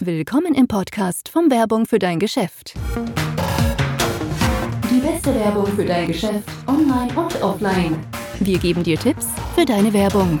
Willkommen 0.00 0.54
im 0.54 0.68
Podcast 0.68 1.28
von 1.28 1.50
Werbung 1.50 1.86
für 1.86 1.98
dein 1.98 2.18
Geschäft. 2.18 2.74
Die 4.90 5.00
beste 5.00 5.34
Werbung 5.34 5.66
für 5.66 5.84
dein 5.84 6.08
Geschäft, 6.08 6.48
online 6.66 7.12
und 7.14 7.42
offline. 7.42 7.98
Wir 8.40 8.58
geben 8.58 8.82
dir 8.82 8.98
Tipps 8.98 9.26
für 9.54 9.64
deine 9.64 9.92
Werbung. 9.92 10.38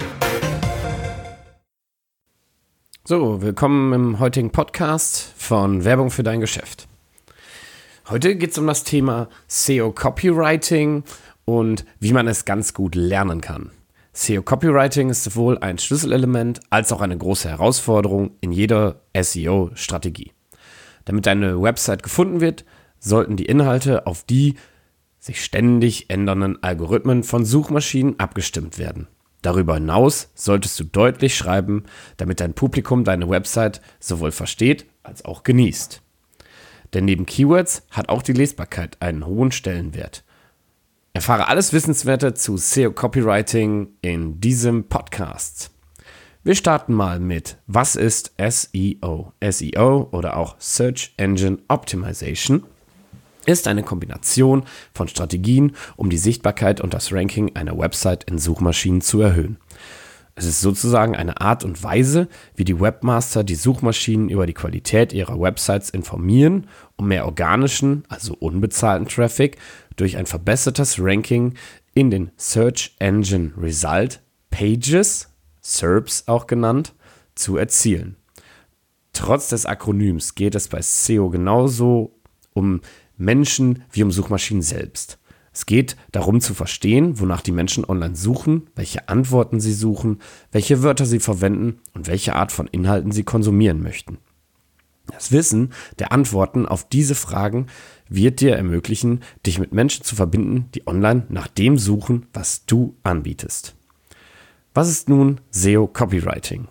So, 3.04 3.40
willkommen 3.40 3.92
im 3.92 4.18
heutigen 4.18 4.50
Podcast 4.50 5.32
von 5.36 5.84
Werbung 5.84 6.10
für 6.10 6.22
dein 6.22 6.40
Geschäft. 6.40 6.88
Heute 8.08 8.36
geht 8.36 8.50
es 8.50 8.58
um 8.58 8.66
das 8.66 8.84
Thema 8.84 9.28
SEO 9.46 9.92
Copywriting 9.92 11.04
und 11.44 11.84
wie 12.00 12.12
man 12.12 12.26
es 12.28 12.44
ganz 12.44 12.74
gut 12.74 12.94
lernen 12.94 13.40
kann. 13.40 13.70
SEO 14.18 14.42
Copywriting 14.42 15.10
ist 15.10 15.24
sowohl 15.24 15.58
ein 15.58 15.76
Schlüsselelement 15.76 16.60
als 16.70 16.90
auch 16.90 17.02
eine 17.02 17.18
große 17.18 17.50
Herausforderung 17.50 18.30
in 18.40 18.50
jeder 18.50 19.02
SEO-Strategie. 19.14 20.32
Damit 21.04 21.26
deine 21.26 21.60
Website 21.60 22.02
gefunden 22.02 22.40
wird, 22.40 22.64
sollten 22.98 23.36
die 23.36 23.44
Inhalte 23.44 24.06
auf 24.06 24.24
die 24.24 24.54
sich 25.18 25.44
ständig 25.44 26.08
ändernden 26.08 26.62
Algorithmen 26.62 27.24
von 27.24 27.44
Suchmaschinen 27.44 28.18
abgestimmt 28.18 28.78
werden. 28.78 29.06
Darüber 29.42 29.74
hinaus 29.74 30.30
solltest 30.34 30.80
du 30.80 30.84
deutlich 30.84 31.36
schreiben, 31.36 31.84
damit 32.16 32.40
dein 32.40 32.54
Publikum 32.54 33.04
deine 33.04 33.28
Website 33.28 33.82
sowohl 34.00 34.32
versteht 34.32 34.86
als 35.02 35.26
auch 35.26 35.42
genießt. 35.42 36.00
Denn 36.94 37.04
neben 37.04 37.26
Keywords 37.26 37.82
hat 37.90 38.08
auch 38.08 38.22
die 38.22 38.32
Lesbarkeit 38.32 38.96
einen 39.02 39.26
hohen 39.26 39.52
Stellenwert. 39.52 40.24
Erfahre 41.16 41.48
alles 41.48 41.72
Wissenswerte 41.72 42.34
zu 42.34 42.58
SEO 42.58 42.92
Copywriting 42.92 43.88
in 44.02 44.38
diesem 44.38 44.84
Podcast. 44.84 45.70
Wir 46.44 46.54
starten 46.54 46.92
mal 46.92 47.20
mit 47.20 47.56
Was 47.66 47.96
ist 47.96 48.34
SEO? 48.36 49.32
SEO 49.42 50.08
oder 50.12 50.36
auch 50.36 50.56
Search 50.58 51.14
Engine 51.16 51.56
Optimization 51.68 52.64
ist 53.46 53.66
eine 53.66 53.82
Kombination 53.82 54.64
von 54.92 55.08
Strategien, 55.08 55.74
um 55.96 56.10
die 56.10 56.18
Sichtbarkeit 56.18 56.82
und 56.82 56.92
das 56.92 57.10
Ranking 57.10 57.56
einer 57.56 57.78
Website 57.78 58.24
in 58.24 58.38
Suchmaschinen 58.38 59.00
zu 59.00 59.22
erhöhen. 59.22 59.56
Es 60.38 60.44
ist 60.44 60.60
sozusagen 60.60 61.16
eine 61.16 61.40
Art 61.40 61.64
und 61.64 61.82
Weise, 61.82 62.28
wie 62.54 62.64
die 62.64 62.78
Webmaster 62.78 63.42
die 63.42 63.54
Suchmaschinen 63.54 64.28
über 64.28 64.44
die 64.44 64.52
Qualität 64.52 65.14
ihrer 65.14 65.40
Websites 65.40 65.88
informieren, 65.88 66.66
um 66.96 67.08
mehr 67.08 67.24
organischen, 67.24 68.04
also 68.10 68.34
unbezahlten 68.34 69.08
Traffic 69.08 69.56
durch 69.96 70.16
ein 70.16 70.26
verbessertes 70.26 70.98
Ranking 71.00 71.54
in 71.94 72.10
den 72.10 72.30
Search 72.36 72.94
Engine 72.98 73.52
Result 73.56 74.22
Pages, 74.50 75.28
SERPs 75.60 76.28
auch 76.28 76.46
genannt, 76.46 76.94
zu 77.34 77.56
erzielen. 77.56 78.16
Trotz 79.12 79.48
des 79.48 79.66
Akronyms 79.66 80.34
geht 80.34 80.54
es 80.54 80.68
bei 80.68 80.82
SEO 80.82 81.30
genauso 81.30 82.14
um 82.52 82.80
Menschen 83.16 83.82
wie 83.90 84.02
um 84.02 84.12
Suchmaschinen 84.12 84.62
selbst. 84.62 85.18
Es 85.52 85.64
geht 85.64 85.96
darum 86.12 86.42
zu 86.42 86.52
verstehen, 86.52 87.18
wonach 87.18 87.40
die 87.40 87.52
Menschen 87.52 87.86
online 87.86 88.14
suchen, 88.14 88.68
welche 88.74 89.08
Antworten 89.08 89.58
sie 89.58 89.72
suchen, 89.72 90.20
welche 90.52 90.82
Wörter 90.82 91.06
sie 91.06 91.18
verwenden 91.18 91.80
und 91.94 92.08
welche 92.08 92.34
Art 92.34 92.52
von 92.52 92.66
Inhalten 92.66 93.10
sie 93.10 93.24
konsumieren 93.24 93.82
möchten. 93.82 94.18
Das 95.12 95.32
Wissen 95.32 95.72
der 95.98 96.12
Antworten 96.12 96.66
auf 96.66 96.88
diese 96.88 97.14
Fragen 97.14 97.66
wird 98.08 98.40
dir 98.40 98.56
ermöglichen, 98.56 99.22
dich 99.44 99.58
mit 99.58 99.72
Menschen 99.72 100.04
zu 100.04 100.16
verbinden, 100.16 100.68
die 100.74 100.86
online 100.86 101.26
nach 101.28 101.48
dem 101.48 101.78
suchen, 101.78 102.26
was 102.32 102.66
du 102.66 102.96
anbietest. 103.02 103.74
Was 104.74 104.88
ist 104.88 105.08
nun 105.08 105.40
SEO 105.50 105.86
Copywriting? 105.86 106.68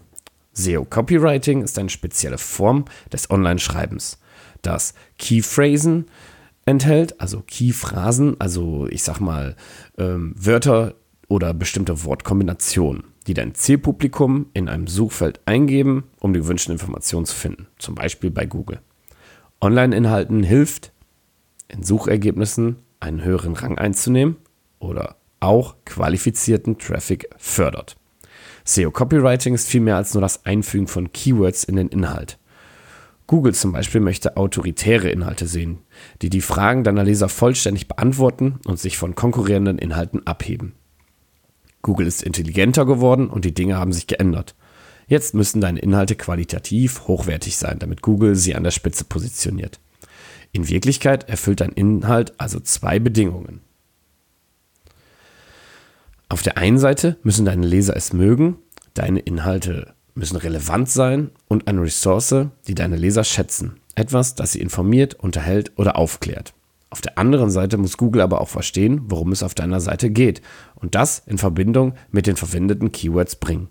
SEO 0.54 0.86
Copywriting 0.86 1.64
ist 1.64 1.78
eine 1.80 1.90
spezielle 1.90 2.38
Form 2.38 2.86
des 3.12 3.30
Online-Schreibens, 3.30 4.20
das 4.62 4.94
Keyphrasen, 5.18 6.06
enthält, 6.66 7.20
also 7.22 7.44
Key-Phrasen, 7.46 8.40
also 8.40 8.88
ich 8.90 9.04
sag 9.04 9.20
mal 9.20 9.56
ähm, 9.98 10.34
Wörter 10.38 10.96
oder 11.28 11.54
bestimmte 11.54 12.04
Wortkombinationen, 12.04 13.04
die 13.28 13.34
dein 13.34 13.56
Zielpublikum 13.56 14.48
in 14.54 14.70
einem 14.70 14.88
Suchfeld 14.88 15.42
eingeben, 15.46 16.06
um 16.20 16.34
die 16.34 16.40
gewünschten 16.40 16.74
Informationen 16.74 17.26
zu 17.26 17.36
finden, 17.36 17.68
zum 17.78 17.96
Beispiel 17.96 18.32
bei 18.32 18.46
Google. 18.46 18.80
Online-Inhalten 19.62 20.44
hilft, 20.44 20.92
in 21.68 21.84
Suchergebnissen 21.84 22.78
einen 23.00 23.24
höheren 23.24 23.54
Rang 23.54 23.78
einzunehmen 23.78 24.38
oder 24.80 25.16
auch 25.40 25.76
qualifizierten 25.86 26.78
Traffic 26.78 27.30
fördert. 27.38 27.98
SEO 28.64 28.92
Copywriting 28.92 29.54
ist 29.54 29.68
viel 29.68 29.82
mehr 29.82 29.96
als 29.96 30.14
nur 30.14 30.22
das 30.22 30.46
Einfügen 30.46 30.88
von 30.88 31.12
Keywords 31.12 31.64
in 31.64 31.76
den 31.76 31.88
Inhalt. 31.90 32.38
Google 33.28 33.56
zum 33.56 33.72
Beispiel 33.72 34.02
möchte 34.02 34.38
autoritäre 34.38 35.10
Inhalte 35.10 35.48
sehen, 35.48 35.80
die 36.22 36.30
die 36.30 36.42
Fragen 36.42 36.84
deiner 36.84 37.04
Leser 37.04 37.28
vollständig 37.28 37.88
beantworten 37.88 38.60
und 38.66 38.80
sich 38.80 38.98
von 38.98 39.16
konkurrierenden 39.16 39.80
Inhalten 39.80 40.26
abheben. 40.28 40.74
Google 41.86 42.08
ist 42.08 42.24
intelligenter 42.24 42.84
geworden 42.84 43.30
und 43.30 43.46
die 43.46 43.54
Dinge 43.54 43.78
haben 43.78 43.94
sich 43.94 44.08
geändert. 44.08 44.56
Jetzt 45.08 45.36
müssen 45.36 45.62
deine 45.62 45.80
Inhalte 45.80 46.16
qualitativ 46.16 47.08
hochwertig 47.08 47.58
sein, 47.58 47.78
damit 47.78 48.02
Google 48.02 48.36
sie 48.36 48.56
an 48.56 48.64
der 48.64 48.72
Spitze 48.72 49.04
positioniert. 49.04 49.80
In 50.52 50.68
Wirklichkeit 50.68 51.30
erfüllt 51.30 51.62
dein 51.62 51.72
Inhalt 51.74 52.34
also 52.40 52.60
zwei 52.60 52.98
Bedingungen. 52.98 53.62
Auf 56.28 56.42
der 56.42 56.58
einen 56.58 56.80
Seite 56.80 57.18
müssen 57.22 57.46
deine 57.46 57.68
Leser 57.68 57.96
es 57.96 58.14
mögen, 58.14 58.58
deine 58.96 59.20
Inhalte 59.20 59.94
müssen 60.16 60.38
relevant 60.38 60.90
sein 60.90 61.30
und 61.48 61.68
eine 61.68 61.84
Ressource, 61.84 62.48
die 62.68 62.74
deine 62.74 62.96
Leser 62.96 63.24
schätzen. 63.24 63.80
Etwas, 63.94 64.34
das 64.34 64.54
sie 64.54 64.60
informiert, 64.60 65.14
unterhält 65.14 65.74
oder 65.76 65.98
aufklärt. 65.98 66.55
Auf 66.96 67.02
der 67.02 67.18
anderen 67.18 67.52
Seite 67.52 67.76
muss 67.76 67.98
Google 67.98 68.22
aber 68.22 68.40
auch 68.40 68.48
verstehen, 68.48 69.02
worum 69.10 69.34
es 69.34 69.44
auf 69.44 69.54
deiner 69.54 69.82
Seite 69.82 70.10
geht 70.10 70.42
und 70.76 70.96
das 70.96 71.22
in 71.26 71.38
Verbindung 71.38 71.96
mit 72.10 72.26
den 72.26 72.38
verwendeten 72.38 72.94
Keywords 72.94 73.36
bringen. 73.36 73.68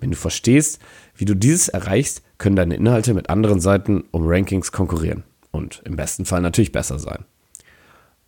Wenn 0.00 0.10
du 0.10 0.16
verstehst, 0.16 0.80
wie 1.14 1.26
du 1.26 1.36
dieses 1.36 1.68
erreichst, 1.68 2.22
können 2.38 2.56
deine 2.56 2.74
Inhalte 2.74 3.14
mit 3.14 3.30
anderen 3.30 3.60
Seiten 3.60 4.02
um 4.10 4.24
Rankings 4.26 4.72
konkurrieren 4.72 5.22
und 5.52 5.80
im 5.84 5.94
besten 5.94 6.24
Fall 6.24 6.40
natürlich 6.40 6.72
besser 6.72 6.98
sein. 6.98 7.24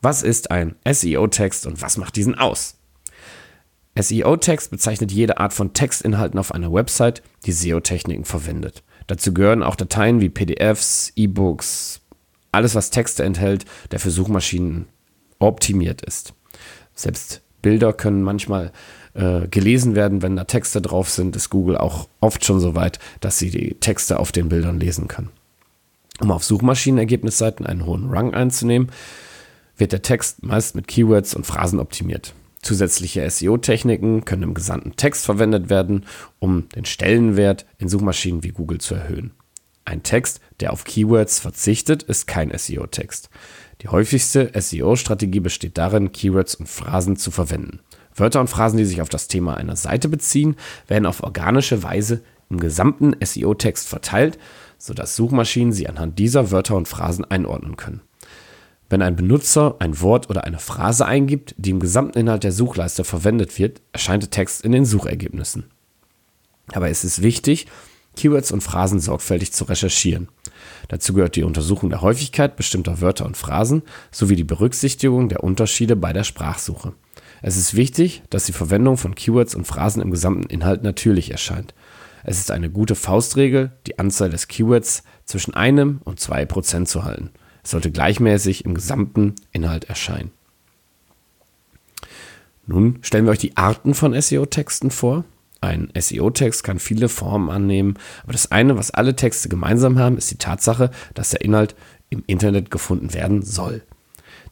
Was 0.02 0.22
ist 0.22 0.52
ein 0.52 0.76
SEO-Text 0.88 1.66
und 1.66 1.82
was 1.82 1.96
macht 1.96 2.14
diesen 2.14 2.36
aus? 2.36 2.76
SEO-Text 3.98 4.70
bezeichnet 4.70 5.10
jede 5.10 5.38
Art 5.38 5.52
von 5.52 5.72
Textinhalten 5.72 6.38
auf 6.38 6.54
einer 6.54 6.72
Website, 6.72 7.24
die 7.44 7.50
SEO-Techniken 7.50 8.24
verwendet. 8.24 8.84
Dazu 9.08 9.34
gehören 9.34 9.64
auch 9.64 9.74
Dateien 9.74 10.20
wie 10.20 10.28
PDFs, 10.28 11.12
E-Books, 11.16 12.02
alles 12.52 12.74
was 12.74 12.90
Texte 12.90 13.24
enthält, 13.24 13.64
der 13.90 14.00
für 14.00 14.10
Suchmaschinen 14.10 14.86
optimiert 15.38 16.02
ist. 16.02 16.34
Selbst 16.94 17.42
Bilder 17.62 17.92
können 17.92 18.22
manchmal 18.22 18.72
äh, 19.14 19.48
gelesen 19.48 19.94
werden, 19.94 20.22
wenn 20.22 20.36
da 20.36 20.44
Texte 20.44 20.80
drauf 20.80 21.10
sind, 21.10 21.36
ist 21.36 21.50
Google 21.50 21.76
auch 21.76 22.08
oft 22.20 22.44
schon 22.44 22.60
so 22.60 22.74
weit, 22.74 22.98
dass 23.20 23.38
sie 23.38 23.50
die 23.50 23.74
Texte 23.74 24.18
auf 24.18 24.32
den 24.32 24.48
Bildern 24.48 24.78
lesen 24.78 25.08
kann. 25.08 25.30
Um 26.20 26.30
auf 26.30 26.44
Suchmaschinenergebnisseiten 26.44 27.66
einen 27.66 27.86
hohen 27.86 28.08
Rang 28.10 28.34
einzunehmen, 28.34 28.90
wird 29.76 29.92
der 29.92 30.02
Text 30.02 30.42
meist 30.42 30.74
mit 30.74 30.88
Keywords 30.88 31.34
und 31.34 31.46
Phrasen 31.46 31.78
optimiert. 31.78 32.34
Zusätzliche 32.62 33.28
SEO-Techniken 33.28 34.24
können 34.24 34.42
im 34.42 34.54
gesamten 34.54 34.96
Text 34.96 35.24
verwendet 35.24 35.70
werden, 35.70 36.06
um 36.40 36.68
den 36.70 36.84
Stellenwert 36.84 37.66
in 37.78 37.88
Suchmaschinen 37.88 38.42
wie 38.42 38.48
Google 38.48 38.78
zu 38.78 38.94
erhöhen. 38.94 39.30
Ein 39.84 40.02
Text, 40.02 40.40
der 40.60 40.72
auf 40.72 40.84
Keywords 40.84 41.38
verzichtet, 41.38 42.02
ist 42.02 42.26
kein 42.26 42.56
SEO-Text. 42.56 43.30
Die 43.82 43.88
häufigste 43.88 44.50
SEO-Strategie 44.54 45.40
besteht 45.40 45.78
darin, 45.78 46.12
Keywords 46.12 46.54
und 46.56 46.68
Phrasen 46.68 47.16
zu 47.16 47.30
verwenden. 47.30 47.80
Wörter 48.14 48.40
und 48.40 48.50
Phrasen, 48.50 48.78
die 48.78 48.84
sich 48.84 49.00
auf 49.00 49.08
das 49.08 49.28
Thema 49.28 49.56
einer 49.56 49.76
Seite 49.76 50.08
beziehen, 50.08 50.56
werden 50.88 51.06
auf 51.06 51.22
organische 51.22 51.82
Weise 51.82 52.22
im 52.50 52.58
gesamten 52.58 53.14
SEO-Text 53.24 53.88
verteilt, 53.88 54.38
sodass 54.78 55.16
Suchmaschinen 55.16 55.72
sie 55.72 55.88
anhand 55.88 56.18
dieser 56.18 56.50
Wörter 56.50 56.76
und 56.76 56.88
Phrasen 56.88 57.24
einordnen 57.24 57.76
können. 57.76 58.00
Wenn 58.90 59.02
ein 59.02 59.16
Benutzer 59.16 59.76
ein 59.80 60.00
Wort 60.00 60.30
oder 60.30 60.44
eine 60.44 60.58
Phrase 60.58 61.04
eingibt, 61.04 61.54
die 61.58 61.70
im 61.70 61.80
gesamten 61.80 62.18
Inhalt 62.18 62.44
der 62.44 62.52
Suchleiste 62.52 63.04
verwendet 63.04 63.58
wird, 63.58 63.82
erscheint 63.92 64.22
der 64.22 64.30
Text 64.30 64.64
in 64.64 64.72
den 64.72 64.86
Suchergebnissen. 64.86 65.64
Aber 66.72 66.88
es 66.88 67.04
ist 67.04 67.22
wichtig, 67.22 67.66
Keywords 68.18 68.50
und 68.50 68.62
Phrasen 68.62 68.98
sorgfältig 68.98 69.52
zu 69.52 69.64
recherchieren. 69.64 70.28
Dazu 70.88 71.14
gehört 71.14 71.36
die 71.36 71.44
Untersuchung 71.44 71.88
der 71.88 72.02
Häufigkeit 72.02 72.56
bestimmter 72.56 73.00
Wörter 73.00 73.24
und 73.26 73.36
Phrasen 73.36 73.82
sowie 74.10 74.34
die 74.34 74.44
Berücksichtigung 74.44 75.28
der 75.28 75.44
Unterschiede 75.44 75.94
bei 75.94 76.12
der 76.12 76.24
Sprachsuche. 76.24 76.94
Es 77.42 77.56
ist 77.56 77.74
wichtig, 77.74 78.22
dass 78.30 78.46
die 78.46 78.52
Verwendung 78.52 78.96
von 78.96 79.14
Keywords 79.14 79.54
und 79.54 79.66
Phrasen 79.66 80.02
im 80.02 80.10
gesamten 80.10 80.50
Inhalt 80.50 80.82
natürlich 80.82 81.30
erscheint. 81.30 81.74
Es 82.24 82.40
ist 82.40 82.50
eine 82.50 82.70
gute 82.70 82.96
Faustregel, 82.96 83.70
die 83.86 84.00
Anzahl 84.00 84.30
des 84.30 84.48
Keywords 84.48 85.04
zwischen 85.24 85.54
einem 85.54 86.00
und 86.04 86.18
zwei 86.18 86.44
Prozent 86.44 86.88
zu 86.88 87.04
halten. 87.04 87.30
Es 87.62 87.70
sollte 87.70 87.92
gleichmäßig 87.92 88.64
im 88.64 88.74
gesamten 88.74 89.36
Inhalt 89.52 89.84
erscheinen. 89.84 90.32
Nun 92.66 92.98
stellen 93.02 93.24
wir 93.24 93.30
euch 93.30 93.38
die 93.38 93.56
Arten 93.56 93.94
von 93.94 94.20
SEO-Texten 94.20 94.90
vor. 94.90 95.24
Ein 95.60 95.90
SEO-Text 95.98 96.62
kann 96.62 96.78
viele 96.78 97.08
Formen 97.08 97.50
annehmen, 97.50 97.94
aber 98.22 98.32
das 98.32 98.52
eine, 98.52 98.76
was 98.76 98.92
alle 98.92 99.16
Texte 99.16 99.48
gemeinsam 99.48 99.98
haben, 99.98 100.16
ist 100.16 100.30
die 100.30 100.38
Tatsache, 100.38 100.90
dass 101.14 101.30
der 101.30 101.40
Inhalt 101.40 101.74
im 102.10 102.22
Internet 102.26 102.70
gefunden 102.70 103.12
werden 103.12 103.42
soll. 103.42 103.82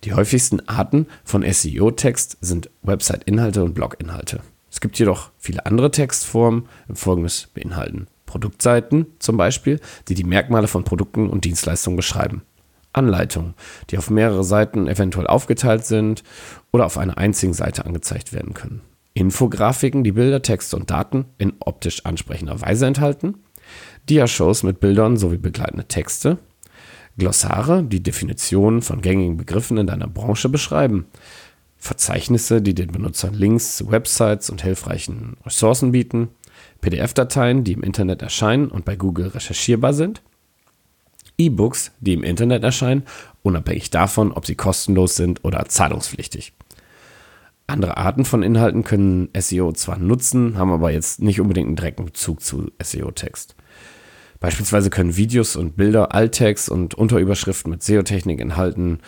Die 0.04 0.14
häufigsten 0.14 0.68
Arten 0.68 1.06
von 1.24 1.42
SEO-Text 1.42 2.38
sind 2.40 2.70
Website-Inhalte 2.82 3.62
und 3.62 3.74
Blog-Inhalte. 3.74 4.40
Es 4.70 4.80
gibt 4.80 4.98
jedoch 4.98 5.30
viele 5.38 5.64
andere 5.64 5.90
Textformen, 5.90 6.68
folgendes 6.92 7.48
beinhalten. 7.54 8.08
Produktseiten 8.26 9.06
zum 9.20 9.36
Beispiel, 9.36 9.80
die 10.08 10.14
die 10.14 10.24
Merkmale 10.24 10.68
von 10.68 10.84
Produkten 10.84 11.30
und 11.30 11.44
Dienstleistungen 11.44 11.96
beschreiben. 11.96 12.42
Anleitungen, 12.92 13.54
die 13.90 13.98
auf 13.98 14.10
mehrere 14.10 14.44
Seiten 14.44 14.88
eventuell 14.88 15.26
aufgeteilt 15.26 15.86
sind 15.86 16.24
oder 16.72 16.84
auf 16.86 16.98
einer 16.98 17.18
einzigen 17.18 17.54
Seite 17.54 17.86
angezeigt 17.86 18.32
werden 18.32 18.54
können. 18.54 18.80
Infografiken, 19.16 20.04
die 20.04 20.12
Bilder, 20.12 20.42
Texte 20.42 20.76
und 20.76 20.90
Daten 20.90 21.24
in 21.38 21.54
optisch 21.60 22.04
ansprechender 22.04 22.60
Weise 22.60 22.84
enthalten. 22.84 23.36
Diashows 24.10 24.62
mit 24.62 24.78
Bildern 24.78 25.16
sowie 25.16 25.38
begleitende 25.38 25.88
Texte. 25.88 26.36
Glossare, 27.16 27.82
die 27.82 28.02
Definitionen 28.02 28.82
von 28.82 29.00
gängigen 29.00 29.38
Begriffen 29.38 29.78
in 29.78 29.86
deiner 29.86 30.06
Branche 30.06 30.50
beschreiben. 30.50 31.06
Verzeichnisse, 31.78 32.60
die 32.60 32.74
den 32.74 32.92
Benutzern 32.92 33.32
Links 33.32 33.78
zu 33.78 33.90
Websites 33.90 34.50
und 34.50 34.62
hilfreichen 34.62 35.38
Ressourcen 35.46 35.92
bieten, 35.92 36.28
PDF-Dateien, 36.82 37.64
die 37.64 37.72
im 37.72 37.82
Internet 37.82 38.20
erscheinen 38.20 38.68
und 38.68 38.84
bei 38.84 38.96
Google 38.96 39.28
recherchierbar 39.28 39.94
sind, 39.94 40.20
E-Books, 41.38 41.92
die 42.00 42.12
im 42.12 42.22
Internet 42.22 42.64
erscheinen, 42.64 43.04
unabhängig 43.42 43.88
davon, 43.88 44.30
ob 44.32 44.44
sie 44.44 44.56
kostenlos 44.56 45.16
sind 45.16 45.42
oder 45.42 45.64
zahlungspflichtig. 45.64 46.52
Andere 47.66 47.96
Arten 47.96 48.24
von 48.24 48.42
Inhalten 48.42 48.84
können 48.84 49.28
SEO 49.36 49.72
zwar 49.72 49.98
nutzen, 49.98 50.56
haben 50.56 50.70
aber 50.70 50.92
jetzt 50.92 51.20
nicht 51.20 51.40
unbedingt 51.40 51.66
einen 51.66 51.76
direkten 51.76 52.04
Bezug 52.04 52.40
zu 52.40 52.70
SEO-Text. 52.80 53.56
Beispielsweise 54.38 54.90
können 54.90 55.16
Videos 55.16 55.56
und 55.56 55.76
Bilder 55.76 56.14
Alttext 56.14 56.68
und 56.68 56.94
Unterüberschriften 56.94 57.70
mit 57.70 57.82
SEO-Technik 57.82 58.40
enthalten, 58.40 59.00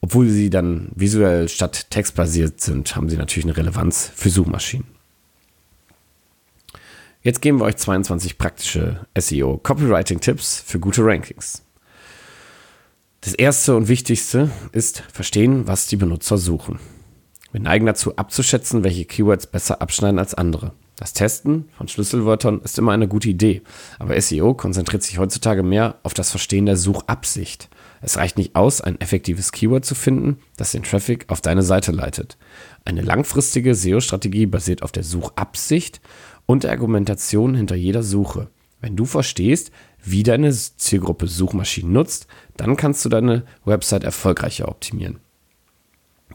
obwohl 0.00 0.28
sie 0.28 0.48
dann 0.48 0.90
visuell 0.94 1.48
statt 1.48 1.90
textbasiert 1.90 2.60
sind, 2.60 2.96
haben 2.96 3.10
sie 3.10 3.18
natürlich 3.18 3.44
eine 3.44 3.56
Relevanz 3.56 4.10
für 4.14 4.30
Suchmaschinen. 4.30 4.86
Jetzt 7.22 7.42
geben 7.42 7.58
wir 7.58 7.66
euch 7.66 7.76
22 7.76 8.38
praktische 8.38 9.06
SEO-Copywriting-Tipps 9.14 10.62
für 10.64 10.80
gute 10.80 11.04
Rankings. 11.04 11.62
Das 13.20 13.34
erste 13.34 13.76
und 13.76 13.88
wichtigste 13.88 14.50
ist 14.72 15.00
verstehen, 15.12 15.66
was 15.66 15.86
die 15.86 15.96
Benutzer 15.96 16.38
suchen. 16.38 16.78
Wir 17.52 17.60
neigen 17.60 17.86
dazu 17.86 18.16
abzuschätzen, 18.16 18.84
welche 18.84 19.04
Keywords 19.04 19.46
besser 19.46 19.82
abschneiden 19.82 20.18
als 20.18 20.34
andere. 20.34 20.72
Das 21.00 21.14
Testen 21.14 21.70
von 21.78 21.88
Schlüsselwörtern 21.88 22.60
ist 22.62 22.78
immer 22.78 22.92
eine 22.92 23.08
gute 23.08 23.30
Idee, 23.30 23.62
aber 23.98 24.20
SEO 24.20 24.52
konzentriert 24.52 25.02
sich 25.02 25.18
heutzutage 25.18 25.62
mehr 25.62 25.98
auf 26.02 26.12
das 26.12 26.30
Verstehen 26.30 26.66
der 26.66 26.76
Suchabsicht. 26.76 27.70
Es 28.02 28.18
reicht 28.18 28.36
nicht 28.36 28.54
aus, 28.54 28.82
ein 28.82 29.00
effektives 29.00 29.50
Keyword 29.50 29.84
zu 29.86 29.94
finden, 29.94 30.38
das 30.58 30.72
den 30.72 30.82
Traffic 30.82 31.24
auf 31.28 31.40
deine 31.40 31.62
Seite 31.62 31.90
leitet. 31.90 32.36
Eine 32.84 33.00
langfristige 33.00 33.74
SEO-Strategie 33.74 34.44
basiert 34.44 34.82
auf 34.82 34.92
der 34.92 35.02
Suchabsicht 35.02 36.02
und 36.44 36.64
der 36.64 36.70
Argumentation 36.70 37.54
hinter 37.54 37.76
jeder 37.76 38.02
Suche. 38.02 38.48
Wenn 38.82 38.94
du 38.94 39.06
verstehst, 39.06 39.70
wie 40.02 40.22
deine 40.22 40.52
Zielgruppe 40.52 41.28
Suchmaschinen 41.28 41.92
nutzt, 41.92 42.26
dann 42.58 42.76
kannst 42.76 43.04
du 43.06 43.08
deine 43.08 43.44
Website 43.64 44.04
erfolgreicher 44.04 44.68
optimieren. 44.68 45.18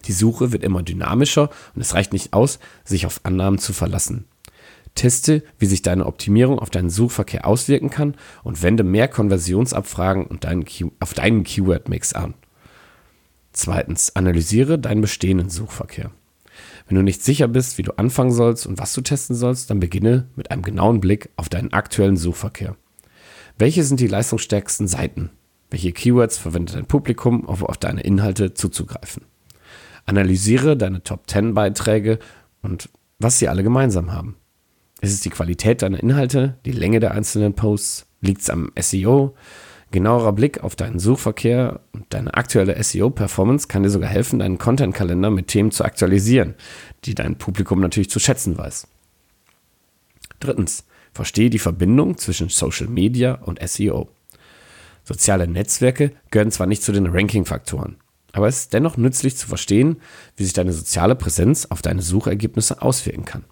Die 0.06 0.14
Suche 0.14 0.52
wird 0.52 0.64
immer 0.64 0.84
dynamischer 0.84 1.50
und 1.74 1.82
es 1.82 1.94
reicht 1.94 2.14
nicht 2.14 2.34
aus, 2.34 2.60
sich 2.84 3.06
auf 3.06 3.22
Annahmen 3.24 3.60
zu 3.60 3.74
verlassen. 3.74 4.26
Teste, 4.96 5.44
wie 5.60 5.66
sich 5.66 5.82
deine 5.82 6.06
Optimierung 6.06 6.58
auf 6.58 6.70
deinen 6.70 6.90
Suchverkehr 6.90 7.46
auswirken 7.46 7.90
kann 7.90 8.16
und 8.44 8.64
wende 8.64 8.84
mehr 8.84 9.08
Konversionsabfragen 9.08 10.40
auf 11.00 11.14
deinen 11.14 11.44
Keyword-Mix 11.44 12.14
an. 12.14 12.34
Zweitens, 13.52 14.16
analysiere 14.16 14.80
deinen 14.80 15.02
bestehenden 15.02 15.50
Suchverkehr. 15.50 16.12
Wenn 16.88 16.96
du 16.96 17.04
nicht 17.04 17.24
sicher 17.24 17.48
bist, 17.48 17.78
wie 17.78 17.84
du 17.84 17.98
anfangen 17.98 18.32
sollst 18.32 18.66
und 18.68 18.80
was 18.80 18.94
du 18.94 19.02
testen 19.02 19.36
sollst, 19.36 19.70
dann 19.70 19.80
beginne 19.80 20.30
mit 20.36 20.52
einem 20.52 20.62
genauen 20.62 21.02
Blick 21.02 21.30
auf 21.36 21.50
deinen 21.50 21.74
aktuellen 21.74 22.18
Suchverkehr. 22.18 22.76
Welche 23.58 23.84
sind 23.84 24.00
die 24.00 24.08
leistungsstärksten 24.08 24.88
Seiten? 24.88 25.30
Welche 25.70 25.92
Keywords 25.92 26.38
verwendet 26.38 26.76
dein 26.76 26.86
Publikum, 26.86 27.42
um 27.42 27.64
auf 27.66 27.78
deine 27.78 28.02
Inhalte 28.02 28.54
zuzugreifen? 28.54 29.24
Analysiere 30.06 30.78
deine 30.78 31.04
Top 31.04 31.30
10 31.30 31.54
Beiträge 31.54 32.20
und 32.62 32.90
was 33.20 33.40
sie 33.40 33.48
alle 33.48 33.64
gemeinsam 33.64 34.12
haben. 34.12 34.36
Ist 35.02 35.14
es 35.14 35.22
die 35.22 35.30
Qualität 35.30 35.82
deiner 35.82 36.02
Inhalte, 36.02 36.58
die 36.66 36.72
Länge 36.72 37.00
der 37.00 37.12
einzelnen 37.12 37.54
Posts? 37.54 38.08
Liegt 38.22 38.42
es 38.42 38.50
am 38.50 38.72
SEO? 38.80 39.36
Genauerer 39.92 40.34
Blick 40.34 40.64
auf 40.64 40.76
deinen 40.76 41.00
Suchverkehr 41.00 41.80
und 41.94 42.06
deine 42.10 42.34
aktuelle 42.34 42.82
SEO-Performance 42.82 43.68
kann 43.68 43.84
dir 43.84 43.90
sogar 43.90 44.10
helfen, 44.10 44.40
deinen 44.40 44.58
Content-Kalender 44.58 45.30
mit 45.30 45.48
Themen 45.48 45.72
zu 45.72 45.86
aktualisieren, 45.86 46.56
die 47.06 47.16
dein 47.16 47.38
Publikum 47.38 47.80
natürlich 47.80 48.10
zu 48.10 48.20
schätzen 48.20 48.58
weiß. 48.58 48.88
Drittens, 50.40 50.86
verstehe 51.14 51.50
die 51.50 51.60
Verbindung 51.60 52.18
zwischen 52.18 52.50
Social 52.50 52.88
Media 52.88 53.36
und 53.36 53.60
SEO. 53.66 54.10
Soziale 55.04 55.48
Netzwerke 55.48 56.12
gehören 56.32 56.52
zwar 56.52 56.68
nicht 56.68 56.84
zu 56.84 56.92
den 56.92 57.08
Ranking-Faktoren, 57.08 57.98
aber 58.36 58.48
es 58.48 58.62
ist 58.62 58.74
dennoch 58.74 58.98
nützlich 58.98 59.38
zu 59.38 59.48
verstehen, 59.48 59.98
wie 60.36 60.44
sich 60.44 60.54
deine 60.54 60.74
soziale 60.74 61.16
Präsenz 61.16 61.68
auf 61.70 61.82
deine 61.82 62.02
Suchergebnisse 62.02 62.82
auswirken 62.82 63.26
kann. 63.26 63.46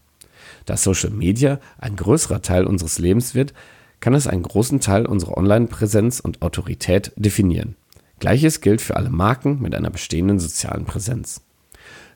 Da 0.65 0.77
Social 0.77 1.09
Media 1.09 1.59
ein 1.77 1.95
größerer 1.95 2.41
Teil 2.41 2.65
unseres 2.65 3.00
Lebens 3.00 3.33
wird, 3.33 3.53
kann 4.01 4.13
es 4.13 4.27
einen 4.27 4.44
großen 4.44 4.81
Teil 4.81 5.06
unserer 5.06 5.38
Online-Präsenz 5.38 6.19
und 6.19 6.41
Autorität 6.41 7.13
definieren. 7.15 7.75
Gleiches 8.19 8.59
gilt 8.59 8.81
für 8.81 8.97
alle 8.97 9.09
Marken 9.09 9.62
mit 9.62 9.74
einer 9.74 9.89
bestehenden 9.89 10.39
sozialen 10.39 10.83
Präsenz. 10.83 11.41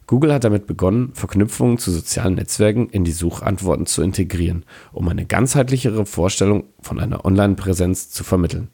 Google 0.05 0.33
hat 0.33 0.43
damit 0.43 0.67
begonnen, 0.67 1.11
Verknüpfungen 1.13 1.77
zu 1.77 1.91
sozialen 1.91 2.35
Netzwerken 2.35 2.89
in 2.89 3.03
die 3.03 3.11
Suchantworten 3.11 3.85
zu 3.85 4.01
integrieren, 4.01 4.65
um 4.91 5.07
eine 5.07 5.25
ganzheitlichere 5.25 6.05
Vorstellung 6.05 6.65
von 6.81 6.99
einer 6.99 7.25
Online-Präsenz 7.25 8.09
zu 8.09 8.23
vermitteln. 8.23 8.69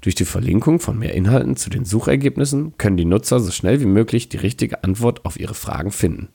Durch 0.00 0.14
die 0.14 0.24
Verlinkung 0.24 0.80
von 0.80 0.98
mehr 0.98 1.14
Inhalten 1.14 1.56
zu 1.56 1.70
den 1.70 1.84
Suchergebnissen 1.84 2.76
können 2.78 2.96
die 2.96 3.04
Nutzer 3.04 3.40
so 3.40 3.50
schnell 3.50 3.80
wie 3.80 3.86
möglich 3.86 4.28
die 4.28 4.36
richtige 4.36 4.84
Antwort 4.84 5.24
auf 5.24 5.38
ihre 5.38 5.54
Fragen 5.54 5.90
finden. 5.90 6.28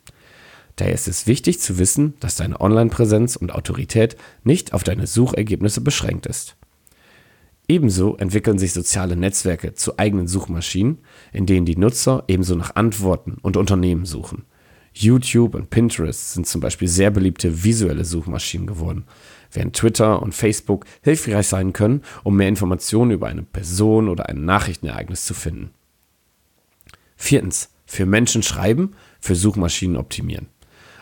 Daher 0.76 0.94
ist 0.94 1.08
es 1.08 1.28
wichtig 1.28 1.60
zu 1.60 1.78
wissen, 1.78 2.16
dass 2.20 2.36
deine 2.36 2.60
Online-Präsenz 2.60 3.36
und 3.36 3.54
Autorität 3.54 4.18
nicht 4.44 4.74
auf 4.74 4.84
deine 4.84 5.08
Suchergebnisse 5.08 5.82
beschränkt 5.82 6.26
ist. 6.26 6.56
Ebenso 7.68 8.18
entwickeln 8.18 8.58
sich 8.58 8.74
soziale 8.74 9.16
Netzwerke 9.16 9.74
zu 9.74 9.98
eigenen 9.98 10.28
Suchmaschinen, 10.28 10.98
in 11.32 11.46
denen 11.46 11.66
die 11.66 11.78
Nutzer 11.78 12.24
ebenso 12.28 12.56
nach 12.56 12.76
Antworten 12.76 13.38
und 13.42 13.56
Unternehmen 13.56 14.06
suchen. 14.06 14.44
YouTube 14.94 15.56
und 15.56 15.70
Pinterest 15.70 16.34
sind 16.34 16.46
zum 16.46 16.62
Beispiel 16.62 16.88
sehr 16.88 17.10
beliebte 17.10 17.64
visuelle 17.64 18.06
Suchmaschinen 18.06 18.68
geworden, 18.68 19.06
während 19.54 19.76
Twitter 19.76 20.22
und 20.22 20.34
Facebook 20.36 20.86
hilfreich 21.02 21.48
sein 21.48 21.74
können, 21.74 22.02
um 22.24 22.36
mehr 22.36 22.50
Informationen 22.50 23.12
über 23.12 23.28
eine 23.28 23.44
Person 23.44 24.10
oder 24.10 24.30
ein 24.30 24.46
Nachrichtenereignis 24.46 25.26
zu 25.26 25.34
finden. 25.34 25.72
Viertens, 27.16 27.70
für 27.86 28.06
Menschen 28.06 28.44
schreiben, 28.44 28.96
für 29.20 29.36
Suchmaschinen 29.36 29.98
optimieren. 29.98 30.48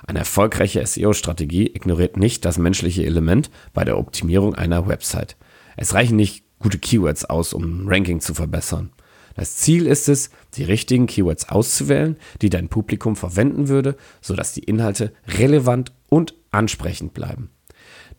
Eine 0.05 0.20
erfolgreiche 0.20 0.86
SEO-Strategie 0.86 1.67
ignoriert 1.67 2.17
nicht 2.17 2.43
das 2.43 2.58
menschliche 2.58 3.05
Element 3.05 3.50
bei 3.74 3.86
der 3.86 3.98
Optimierung 3.98 4.55
einer 4.55 4.88
Website. 4.88 5.38
Es 5.77 5.93
reichen 5.93 6.15
nicht 6.15 6.43
gute 6.60 6.79
Keywords 6.79 7.25
aus, 7.25 7.53
um 7.53 7.88
Ranking 7.88 8.20
zu 8.20 8.34
verbessern. 8.34 8.91
Das 9.36 9.55
Ziel 9.55 9.88
ist 9.88 10.10
es, 10.10 10.29
die 10.55 10.63
richtigen 10.63 11.08
Keywords 11.08 11.50
auszuwählen, 11.50 12.17
die 12.41 12.50
dein 12.50 12.67
Publikum 12.67 13.15
verwenden 13.15 13.70
würde, 13.70 13.96
sodass 14.20 14.53
die 14.53 14.63
Inhalte 14.63 15.13
relevant 15.27 15.93
und 16.10 16.36
ansprechend 16.51 17.13
bleiben. 17.13 17.50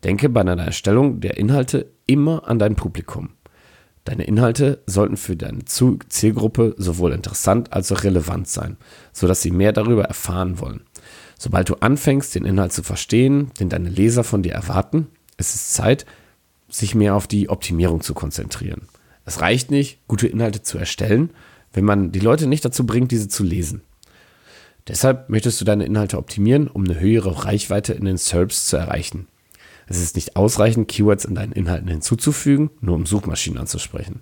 Denke 0.03 0.29
bei 0.29 0.43
deiner 0.43 0.65
Erstellung 0.65 1.19
der 1.19 1.37
Inhalte 1.37 1.91
immer 2.05 2.47
an 2.47 2.59
dein 2.59 2.75
Publikum. 2.75 3.29
Deine 4.05 4.25
Inhalte 4.25 4.83
sollten 4.85 5.15
für 5.15 5.37
deine 5.37 5.63
Zielgruppe 5.63 6.75
sowohl 6.77 7.13
interessant 7.13 7.71
als 7.71 7.91
auch 7.91 8.03
relevant 8.03 8.49
sein, 8.49 8.75
sodass 9.13 9.41
sie 9.41 9.51
mehr 9.51 9.71
darüber 9.71 10.03
erfahren 10.03 10.59
wollen. 10.59 10.81
Sobald 11.39 11.69
du 11.69 11.75
anfängst, 11.75 12.35
den 12.35 12.45
Inhalt 12.45 12.73
zu 12.73 12.83
verstehen, 12.83 13.51
den 13.59 13.69
deine 13.69 13.89
Leser 13.89 14.25
von 14.25 14.43
dir 14.43 14.53
erwarten, 14.53 15.07
ist 15.37 15.55
es 15.55 15.71
Zeit, 15.71 16.05
sich 16.69 16.95
mehr 16.95 17.15
auf 17.15 17.27
die 17.27 17.49
Optimierung 17.49 18.01
zu 18.01 18.13
konzentrieren. 18.13 18.87
Es 19.25 19.39
reicht 19.39 19.71
nicht, 19.71 20.05
gute 20.07 20.27
Inhalte 20.27 20.63
zu 20.63 20.77
erstellen, 20.77 21.29
wenn 21.71 21.85
man 21.85 22.11
die 22.11 22.19
Leute 22.19 22.47
nicht 22.47 22.65
dazu 22.65 22.85
bringt, 22.85 23.11
diese 23.11 23.29
zu 23.29 23.43
lesen. 23.43 23.81
Deshalb 24.87 25.29
möchtest 25.29 25.61
du 25.61 25.65
deine 25.65 25.85
Inhalte 25.85 26.17
optimieren, 26.17 26.67
um 26.67 26.83
eine 26.83 26.99
höhere 26.99 27.45
Reichweite 27.45 27.93
in 27.93 28.03
den 28.03 28.17
SERPs 28.17 28.65
zu 28.65 28.75
erreichen. 28.75 29.27
Es 29.93 30.01
ist 30.01 30.15
nicht 30.15 30.35
ausreichend, 30.35 30.87
Keywords 30.87 31.23
in 31.23 31.35
deinen 31.35 31.51
Inhalten 31.51 31.87
hinzuzufügen, 31.87 32.71
nur 32.81 32.95
um 32.95 33.05
Suchmaschinen 33.05 33.59
anzusprechen. 33.59 34.21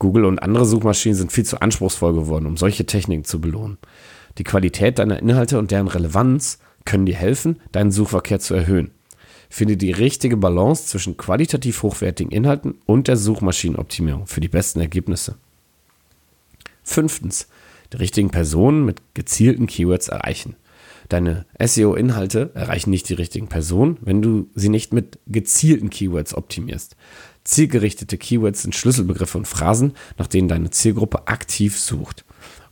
Google 0.00 0.24
und 0.24 0.40
andere 0.40 0.66
Suchmaschinen 0.66 1.14
sind 1.14 1.30
viel 1.30 1.44
zu 1.44 1.60
anspruchsvoll 1.60 2.14
geworden, 2.14 2.46
um 2.46 2.56
solche 2.56 2.84
Techniken 2.84 3.22
zu 3.22 3.40
belohnen. 3.40 3.78
Die 4.38 4.42
Qualität 4.42 4.98
deiner 4.98 5.20
Inhalte 5.20 5.60
und 5.60 5.70
deren 5.70 5.86
Relevanz 5.86 6.58
können 6.84 7.06
dir 7.06 7.14
helfen, 7.14 7.60
deinen 7.70 7.92
Suchverkehr 7.92 8.40
zu 8.40 8.54
erhöhen. 8.54 8.90
Finde 9.48 9.76
die 9.76 9.92
richtige 9.92 10.36
Balance 10.36 10.86
zwischen 10.86 11.16
qualitativ 11.16 11.84
hochwertigen 11.84 12.32
Inhalten 12.32 12.74
und 12.84 13.06
der 13.06 13.16
Suchmaschinenoptimierung 13.16 14.26
für 14.26 14.40
die 14.40 14.48
besten 14.48 14.80
Ergebnisse. 14.80 15.36
Fünftens, 16.82 17.46
die 17.92 17.98
richtigen 17.98 18.30
Personen 18.30 18.84
mit 18.84 19.00
gezielten 19.14 19.68
Keywords 19.68 20.08
erreichen. 20.08 20.56
Deine 21.08 21.46
SEO-Inhalte 21.58 22.50
erreichen 22.54 22.90
nicht 22.90 23.08
die 23.08 23.14
richtigen 23.14 23.48
Personen, 23.48 23.96
wenn 24.02 24.20
du 24.20 24.50
sie 24.54 24.68
nicht 24.68 24.92
mit 24.92 25.18
gezielten 25.26 25.88
Keywords 25.88 26.34
optimierst. 26.34 26.96
Zielgerichtete 27.44 28.18
Keywords 28.18 28.62
sind 28.62 28.74
Schlüsselbegriffe 28.74 29.38
und 29.38 29.48
Phrasen, 29.48 29.94
nach 30.18 30.26
denen 30.26 30.48
deine 30.48 30.70
Zielgruppe 30.70 31.26
aktiv 31.26 31.78
sucht. 31.78 32.26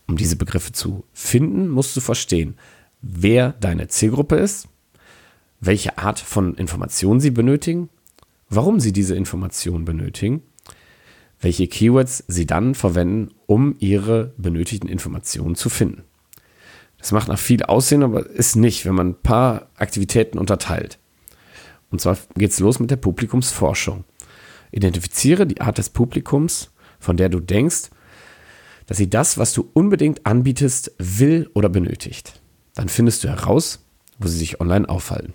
Um 0.06 0.16
diese 0.16 0.36
Begriffe 0.36 0.72
zu 0.72 1.04
finden, 1.14 1.68
musst 1.68 1.96
du 1.96 2.00
verstehen, 2.00 2.56
wer 3.00 3.52
deine 3.60 3.88
Zielgruppe 3.88 4.36
ist, 4.36 4.68
welche 5.60 5.96
Art 5.96 6.20
von 6.20 6.54
Informationen 6.56 7.20
sie 7.20 7.30
benötigen, 7.30 7.88
warum 8.50 8.80
sie 8.80 8.92
diese 8.92 9.16
Informationen 9.16 9.86
benötigen, 9.86 10.42
welche 11.40 11.68
Keywords 11.68 12.22
sie 12.28 12.46
dann 12.46 12.74
verwenden, 12.74 13.30
um 13.46 13.76
ihre 13.78 14.34
benötigten 14.36 14.90
Informationen 14.90 15.54
zu 15.54 15.70
finden. 15.70 16.04
Das 17.06 17.12
macht 17.12 17.28
nach 17.28 17.38
viel 17.38 17.62
Aussehen, 17.62 18.02
aber 18.02 18.28
ist 18.28 18.56
nicht, 18.56 18.84
wenn 18.84 18.96
man 18.96 19.10
ein 19.10 19.22
paar 19.22 19.68
Aktivitäten 19.76 20.40
unterteilt. 20.40 20.98
Und 21.92 22.00
zwar 22.00 22.18
geht 22.34 22.50
es 22.50 22.58
los 22.58 22.80
mit 22.80 22.90
der 22.90 22.96
Publikumsforschung. 22.96 24.02
Identifiziere 24.72 25.46
die 25.46 25.60
Art 25.60 25.78
des 25.78 25.90
Publikums, 25.90 26.72
von 26.98 27.16
der 27.16 27.28
du 27.28 27.38
denkst, 27.38 27.90
dass 28.86 28.96
sie 28.96 29.08
das, 29.08 29.38
was 29.38 29.52
du 29.52 29.70
unbedingt 29.72 30.26
anbietest, 30.26 30.96
will 30.98 31.48
oder 31.54 31.68
benötigt. 31.68 32.40
Dann 32.74 32.88
findest 32.88 33.22
du 33.22 33.28
heraus, 33.28 33.86
wo 34.18 34.26
sie 34.26 34.38
sich 34.38 34.60
online 34.60 34.88
aufhalten. 34.88 35.32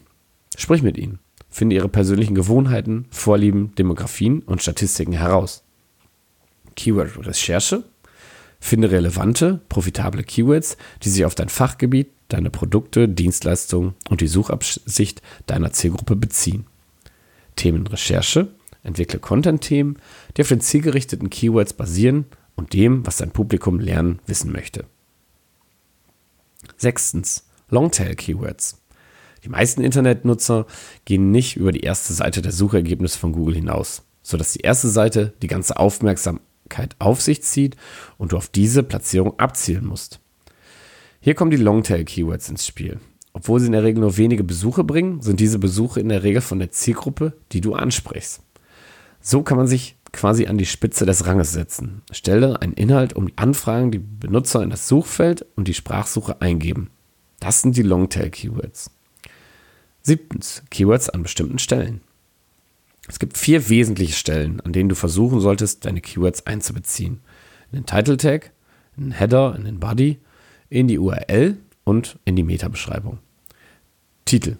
Sprich 0.57 0.81
mit 0.81 0.97
ihnen. 0.97 1.19
Finde 1.49 1.77
ihre 1.77 1.87
persönlichen 1.87 2.35
Gewohnheiten, 2.35 3.05
Vorlieben, 3.11 3.73
Demografien 3.75 4.41
und 4.41 4.61
Statistiken 4.61 5.13
heraus. 5.13 5.63
Keyword-Recherche. 6.75 7.85
Finde 8.63 8.91
relevante, 8.91 9.60
profitable 9.68 10.24
Keywords, 10.24 10.77
die 11.03 11.10
sich 11.10 11.25
auf 11.25 11.36
dein 11.36 11.50
Fachgebiet, 11.50 12.12
deine 12.30 12.51
Produkte, 12.51 13.10
Dienstleistungen 13.10 13.96
und 14.08 14.22
die 14.22 14.27
Suchabsicht 14.27 15.22
deiner 15.48 15.74
Zielgruppe 15.74 16.15
beziehen. 16.15 16.65
Themenrecherche. 17.58 18.50
Entwickle 18.84 19.20
Content-Themen, 19.20 19.98
die 20.36 20.41
auf 20.41 20.48
den 20.48 20.62
zielgerichteten 20.62 21.30
Keywords 21.30 21.74
basieren 21.74 22.25
und 22.56 22.74
dem, 22.74 23.06
was 23.06 23.18
dein 23.18 23.30
Publikum 23.30 23.80
lernen, 23.80 24.20
wissen 24.25 24.51
möchte. 24.51 24.86
Sechstens. 26.77 27.48
Longtail-Keywords. 27.70 28.82
Die 29.44 29.50
meisten 29.50 29.82
Internetnutzer 29.82 30.65
gehen 31.06 31.32
nicht 31.32 31.58
über 31.58 31.72
die 31.72 31.82
erste 31.82 32.13
Seite 32.13 32.41
der 32.41 32.51
Suchergebnisse 32.51 33.18
von 33.18 33.34
Google 33.34 33.56
hinaus, 33.56 34.03
sodass 34.24 34.53
die 34.53 34.62
erste 34.62 34.89
Seite 34.89 35.34
die 35.41 35.48
ganze 35.48 35.77
Aufmerksamkeit 36.71 36.95
auf 36.99 37.21
sich 37.21 37.43
zieht 37.43 37.75
und 38.17 38.31
du 38.31 38.37
auf 38.37 38.47
diese 38.47 38.83
Platzierung 38.83 39.39
abzielen 39.39 39.85
musst. 39.85 40.19
Hier 41.19 41.35
kommen 41.35 41.51
die 41.51 41.57
Longtail-Keywords 41.57 42.49
ins 42.49 42.65
Spiel. 42.65 42.99
Obwohl 43.33 43.59
sie 43.59 43.67
in 43.67 43.71
der 43.73 43.83
Regel 43.83 44.01
nur 44.01 44.17
wenige 44.17 44.43
Besuche 44.43 44.83
bringen, 44.83 45.21
sind 45.21 45.39
diese 45.39 45.59
Besuche 45.59 45.99
in 45.99 46.09
der 46.09 46.23
Regel 46.23 46.41
von 46.41 46.59
der 46.59 46.71
Zielgruppe, 46.71 47.33
die 47.51 47.61
du 47.61 47.73
ansprichst. 47.75 48.41
So 49.21 49.43
kann 49.43 49.57
man 49.57 49.67
sich 49.67 49.95
quasi 50.11 50.47
an 50.47 50.57
die 50.57 50.65
Spitze 50.65 51.05
des 51.05 51.25
Ranges 51.25 51.53
setzen. 51.53 52.01
Stelle 52.11 52.61
einen 52.61 52.73
Inhalt 52.73 53.13
um 53.13 53.27
die 53.27 53.37
Anfragen, 53.37 53.91
die 53.91 53.99
Benutzer 53.99 54.63
in 54.63 54.71
das 54.71 54.87
Suchfeld 54.87 55.45
und 55.55 55.67
die 55.67 55.73
Sprachsuche 55.73 56.41
eingeben. 56.41 56.89
Das 57.39 57.61
sind 57.61 57.77
die 57.77 57.83
Longtail-Keywords. 57.83 58.91
Siebtens, 60.01 60.63
Keywords 60.69 61.09
an 61.09 61.23
bestimmten 61.23 61.59
Stellen. 61.59 62.01
Es 63.08 63.20
gibt 63.20 63.38
vier 63.38 63.70
wesentliche 63.70 64.13
Stellen, 64.13 64.60
an 64.62 64.74
denen 64.74 64.89
du 64.89 64.96
versuchen 64.96 65.39
solltest, 65.39 65.86
deine 65.86 66.01
Keywords 66.01 66.46
einzubeziehen. 66.46 67.22
In 67.72 67.79
den 67.79 67.86
Title 67.86 68.17
Tag, 68.17 68.51
in 68.96 69.05
den 69.05 69.12
Header, 69.12 69.55
in 69.55 69.65
den 69.65 69.79
Body, 69.79 70.20
in 70.70 70.88
die 70.88 71.00
URL 71.00 71.58
und 71.84 72.20
in 72.25 72.36
die 72.36 72.43
Meta-Beschreibung. 72.43 73.20
Titel. 74.25 74.58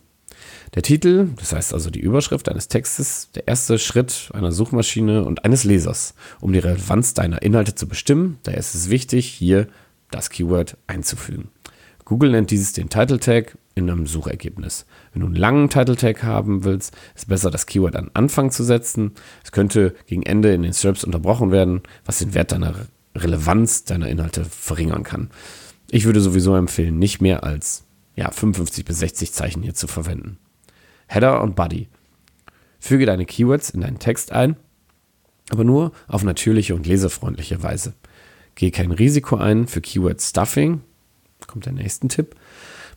Der 0.74 0.81
Titel, 0.81 1.29
das 1.38 1.53
heißt 1.53 1.74
also 1.74 1.89
die 1.89 2.00
Überschrift 2.00 2.50
eines 2.50 2.67
Textes, 2.67 3.29
der 3.36 3.48
erste 3.48 3.77
Schritt 3.77 4.29
einer 4.33 4.51
Suchmaschine 4.51 5.25
und 5.25 5.45
eines 5.45 5.63
Lesers, 5.63 6.13
um 6.39 6.53
die 6.53 6.60
Relevanz 6.60 7.13
deiner 7.13 7.41
Inhalte 7.41 7.75
zu 7.75 7.88
bestimmen. 7.88 8.38
Daher 8.43 8.60
ist 8.60 8.74
es 8.74 8.89
wichtig, 8.89 9.27
hier 9.27 9.67
das 10.10 10.29
Keyword 10.29 10.77
einzufügen. 10.88 11.50
Google 12.11 12.31
nennt 12.31 12.51
dieses 12.51 12.73
den 12.73 12.89
Title 12.89 13.21
Tag 13.21 13.57
in 13.73 13.89
einem 13.89 14.05
Suchergebnis. 14.05 14.85
Wenn 15.13 15.21
du 15.21 15.27
einen 15.27 15.35
langen 15.37 15.69
Title 15.69 15.95
Tag 15.95 16.23
haben 16.23 16.65
willst, 16.65 16.93
ist 17.15 17.19
es 17.19 17.25
besser, 17.25 17.49
das 17.49 17.67
Keyword 17.67 17.95
an 17.95 18.11
Anfang 18.13 18.51
zu 18.51 18.65
setzen. 18.65 19.13
Es 19.45 19.53
könnte 19.53 19.95
gegen 20.07 20.23
Ende 20.23 20.53
in 20.53 20.63
den 20.63 20.73
SERPs 20.73 21.05
unterbrochen 21.05 21.51
werden, 21.51 21.83
was 22.03 22.19
den 22.19 22.33
Wert 22.33 22.51
deiner 22.51 22.75
Relevanz 23.15 23.85
deiner 23.85 24.09
Inhalte 24.09 24.43
verringern 24.43 25.03
kann. 25.03 25.29
Ich 25.89 26.03
würde 26.03 26.19
sowieso 26.19 26.53
empfehlen, 26.53 26.99
nicht 26.99 27.21
mehr 27.21 27.45
als 27.45 27.85
ja, 28.17 28.29
55 28.29 28.83
bis 28.83 28.99
60 28.99 29.31
Zeichen 29.31 29.63
hier 29.63 29.73
zu 29.73 29.87
verwenden. 29.87 30.37
Header 31.07 31.41
und 31.41 31.55
Body. 31.55 31.87
Füge 32.81 33.05
deine 33.05 33.25
Keywords 33.25 33.69
in 33.69 33.79
deinen 33.79 33.99
Text 33.99 34.33
ein, 34.33 34.57
aber 35.49 35.63
nur 35.63 35.93
auf 36.09 36.25
natürliche 36.25 36.75
und 36.75 36.85
leserfreundliche 36.85 37.63
Weise. 37.63 37.93
Gehe 38.55 38.71
kein 38.71 38.91
Risiko 38.91 39.37
ein 39.37 39.65
für 39.65 39.79
Keyword 39.79 40.21
Stuffing, 40.21 40.81
kommt 41.51 41.65
der 41.65 41.74
nächste 41.74 42.08
Tipp, 42.08 42.36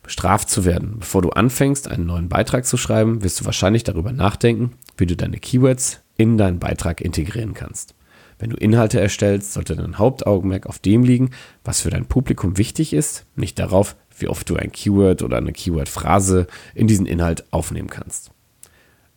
bestraft 0.01 0.49
zu 0.49 0.65
werden. 0.65 0.99
Bevor 0.99 1.21
du 1.21 1.29
anfängst, 1.29 1.89
einen 1.89 2.05
neuen 2.05 2.29
Beitrag 2.29 2.65
zu 2.65 2.77
schreiben, 2.77 3.23
wirst 3.23 3.41
du 3.41 3.45
wahrscheinlich 3.45 3.83
darüber 3.83 4.11
nachdenken, 4.11 4.71
wie 4.97 5.05
du 5.05 5.15
deine 5.15 5.37
Keywords 5.37 6.01
in 6.17 6.37
deinen 6.37 6.59
Beitrag 6.59 7.01
integrieren 7.01 7.53
kannst. 7.53 7.95
Wenn 8.37 8.49
du 8.49 8.57
Inhalte 8.57 8.99
erstellst, 8.99 9.53
sollte 9.53 9.75
dein 9.75 9.97
Hauptaugenmerk 9.97 10.67
auf 10.67 10.79
dem 10.79 11.03
liegen, 11.03 11.31
was 11.63 11.81
für 11.81 11.89
dein 11.89 12.05
Publikum 12.05 12.57
wichtig 12.57 12.93
ist, 12.93 13.25
nicht 13.35 13.59
darauf, 13.59 13.95
wie 14.17 14.27
oft 14.27 14.49
du 14.49 14.55
ein 14.55 14.71
Keyword 14.71 15.21
oder 15.21 15.37
eine 15.37 15.53
Keyword-Phrase 15.53 16.47
in 16.73 16.87
diesen 16.87 17.05
Inhalt 17.05 17.45
aufnehmen 17.51 17.89
kannst. 17.89 18.31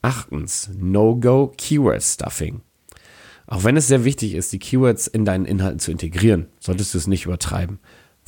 Achtens, 0.02 0.70
No-Go 0.78 1.52
Keyword 1.56 2.02
Stuffing. 2.02 2.60
Auch 3.46 3.64
wenn 3.64 3.76
es 3.76 3.88
sehr 3.88 4.04
wichtig 4.04 4.34
ist, 4.34 4.52
die 4.52 4.58
Keywords 4.58 5.06
in 5.06 5.24
deinen 5.24 5.46
Inhalten 5.46 5.80
zu 5.80 5.90
integrieren, 5.90 6.46
solltest 6.60 6.94
du 6.94 6.98
es 6.98 7.06
nicht 7.06 7.24
übertreiben. 7.24 7.78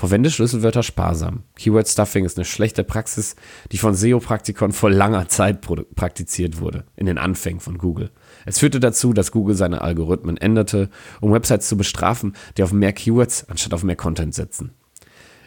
Verwende 0.00 0.30
Schlüsselwörter 0.30 0.83
sparsam. 0.83 1.42
Keyword 1.57 1.87
Stuffing 1.87 2.25
ist 2.25 2.38
eine 2.38 2.47
schlechte 2.47 2.85
Praxis, 2.85 3.37
die 3.71 3.76
von 3.76 3.95
SEO-Praktikern 3.95 4.73
vor 4.73 4.90
langer 4.90 5.28
Zeit 5.28 5.61
praktiziert 5.61 6.59
wurde, 6.59 6.85
in 6.97 7.04
den 7.04 7.19
Anfängen 7.19 7.61
von 7.61 7.76
Google. 7.76 8.11
Es 8.47 8.61
führte 8.61 8.80
dazu, 8.80 9.12
dass 9.12 9.30
Google 9.30 9.54
seine 9.57 9.83
Algorithmen 9.83 10.38
änderte, 10.38 10.88
um 11.21 11.35
Websites 11.35 11.69
zu 11.69 11.76
bestrafen, 11.76 12.35
die 12.57 12.62
auf 12.62 12.73
mehr 12.73 12.95
Keywords 12.95 13.47
anstatt 13.50 13.75
auf 13.75 13.85
mehr 13.85 13.95
Content 13.95 14.35
setzen. 14.35 14.71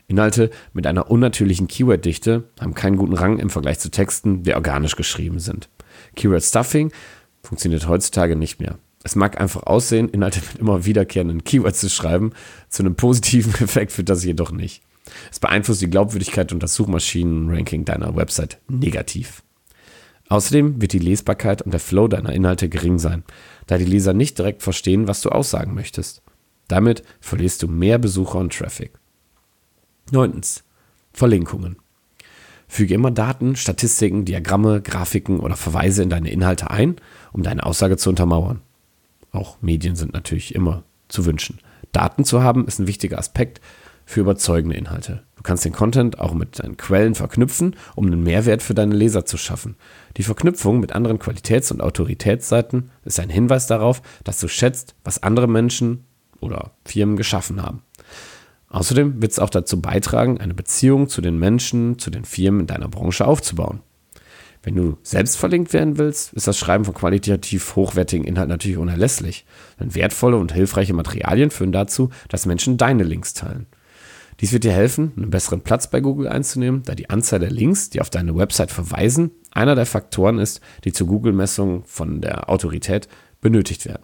Inhalte 0.05 0.51
mit 0.72 0.86
einer 0.86 1.10
unnatürlichen 1.10 1.67
Keyword-Dichte 1.67 2.43
haben 2.60 2.75
keinen 2.75 2.98
guten 2.98 3.13
Rang 3.13 3.39
im 3.39 3.50
Vergleich 3.50 3.79
zu 3.79 3.89
Texten, 3.89 4.43
die 4.43 4.53
organisch 4.53 4.95
geschrieben 4.95 5.39
sind. 5.39 5.67
Keyword 6.15 6.43
Stuffing 6.43 6.91
funktioniert 7.41 7.88
heutzutage 7.88 8.36
nicht 8.36 8.60
mehr. 8.60 8.77
Es 9.03 9.15
mag 9.15 9.39
einfach 9.39 9.63
aussehen, 9.63 10.10
Inhalte 10.10 10.39
mit 10.39 10.60
immer 10.60 10.86
wiederkehrenden 10.86 11.43
Keywords 11.43 11.81
zu 11.81 11.89
schreiben. 11.89 12.31
Zu 12.69 12.83
einem 12.83 12.95
positiven 12.95 13.53
Effekt 13.62 13.91
führt 13.91 14.10
das 14.10 14.24
jedoch 14.24 14.51
nicht. 14.51 14.81
Es 15.31 15.39
beeinflusst 15.39 15.81
die 15.81 15.89
Glaubwürdigkeit 15.89 16.53
und 16.53 16.63
das 16.63 16.75
Suchmaschinenranking 16.75 17.83
deiner 17.83 18.15
Website 18.15 18.60
negativ. 18.69 19.43
Außerdem 20.29 20.81
wird 20.81 20.93
die 20.93 21.00
Lesbarkeit 21.00 21.62
und 21.62 21.72
der 21.72 21.81
Flow 21.81 22.07
deiner 22.07 22.31
Inhalte 22.31 22.69
gering 22.69 22.98
sein, 22.98 23.24
da 23.67 23.77
die 23.77 23.86
Leser 23.86 24.13
nicht 24.13 24.38
direkt 24.38 24.63
verstehen, 24.63 25.07
was 25.07 25.22
du 25.22 25.29
aussagen 25.29 25.74
möchtest. 25.74 26.22
Damit 26.69 27.03
verlierst 27.19 27.62
du 27.62 27.67
mehr 27.67 27.98
Besucher 27.98 28.39
und 28.39 28.53
Traffic. 28.53 28.93
Neuntens. 30.12 30.63
Verlinkungen. 31.12 31.75
Füge 32.67 32.95
immer 32.95 33.12
Daten, 33.12 33.55
Statistiken, 33.55 34.25
Diagramme, 34.25 34.81
Grafiken 34.81 35.41
oder 35.41 35.55
Verweise 35.55 36.01
in 36.01 36.10
deine 36.10 36.31
Inhalte 36.31 36.72
ein, 36.72 36.95
um 37.33 37.43
deine 37.43 37.63
Aussage 37.63 37.98
zu 37.98 38.10
untermauern. 38.10 38.62
Auch 39.33 39.57
Medien 39.61 39.97
sind 39.97 40.13
natürlich 40.13 40.55
immer 40.55 40.83
zu 41.09 41.25
wünschen. 41.25 41.59
Daten 41.91 42.23
zu 42.23 42.41
haben 42.41 42.65
ist 42.67 42.79
ein 42.79 42.87
wichtiger 42.87 43.17
Aspekt 43.17 43.59
für 44.05 44.21
überzeugende 44.21 44.75
Inhalte. 44.75 45.23
Du 45.35 45.43
kannst 45.43 45.65
den 45.65 45.73
Content 45.73 46.19
auch 46.19 46.33
mit 46.33 46.59
deinen 46.59 46.77
Quellen 46.77 47.15
verknüpfen, 47.15 47.75
um 47.95 48.05
einen 48.05 48.23
Mehrwert 48.23 48.61
für 48.61 48.73
deine 48.73 48.95
Leser 48.95 49.25
zu 49.25 49.37
schaffen. 49.37 49.75
Die 50.17 50.23
Verknüpfung 50.23 50.79
mit 50.79 50.93
anderen 50.93 51.19
Qualitäts- 51.19 51.71
und 51.71 51.81
Autoritätsseiten 51.81 52.91
ist 53.05 53.19
ein 53.19 53.29
Hinweis 53.29 53.67
darauf, 53.67 54.01
dass 54.23 54.39
du 54.39 54.47
schätzt, 54.47 54.95
was 55.03 55.23
andere 55.23 55.47
Menschen 55.47 56.05
oder 56.39 56.71
Firmen 56.85 57.15
geschaffen 57.15 57.61
haben. 57.61 57.81
Außerdem 58.69 59.21
wird 59.21 59.31
es 59.31 59.39
auch 59.39 59.49
dazu 59.49 59.81
beitragen, 59.81 60.39
eine 60.39 60.53
Beziehung 60.53 61.07
zu 61.07 61.21
den 61.21 61.37
Menschen, 61.37 61.99
zu 61.99 62.09
den 62.09 62.25
Firmen 62.25 62.61
in 62.61 62.67
deiner 62.67 62.89
Branche 62.89 63.25
aufzubauen. 63.25 63.81
Wenn 64.63 64.75
du 64.75 64.98
selbst 65.03 65.36
verlinkt 65.36 65.74
werden 65.74 65.98
willst, 65.98 66.32
ist 66.34 66.48
das 66.48 66.58
Schreiben 66.58 66.86
von 66.86 66.93
qualitativ 66.93 67.75
hochwertigen 67.75 68.25
Inhalten 68.25 68.50
natürlich 68.50 68.77
unerlässlich. 68.77 69.46
Denn 69.77 69.93
wertvolle 69.93 70.38
und 70.38 70.53
hilfreiche 70.53 70.93
Materialien 70.93 71.51
führen 71.51 71.74
dazu, 71.74 72.10
dass 72.29 72.46
Menschen 72.46 72.77
deine 72.77 73.03
Links 73.03 73.34
teilen. 73.34 73.67
Dies 74.39 74.53
wird 74.53 74.63
dir 74.63 74.72
helfen, 74.72 75.12
einen 75.17 75.29
besseren 75.29 75.62
Platz 75.62 75.88
bei 75.89 76.00
Google 76.00 76.29
einzunehmen, 76.29 76.82
da 76.84 76.96
die 76.96 77.10
Anzahl 77.10 77.39
der 77.39 77.51
Links, 77.51 77.89
die 77.89 78.00
auf 78.00 78.10
deine 78.10 78.36
Website 78.36 78.72
verweisen, 78.72 79.32
einer 79.51 79.75
der 79.75 79.86
Faktoren 79.86 80.39
ist, 80.39 80.62
die 80.86 80.93
zur 80.93 81.08
Google-Messung 81.08 81.84
von 81.86 82.22
der 82.22 82.50
Autorität 82.50 83.10
benötigt 83.41 83.86
werden. 83.86 84.03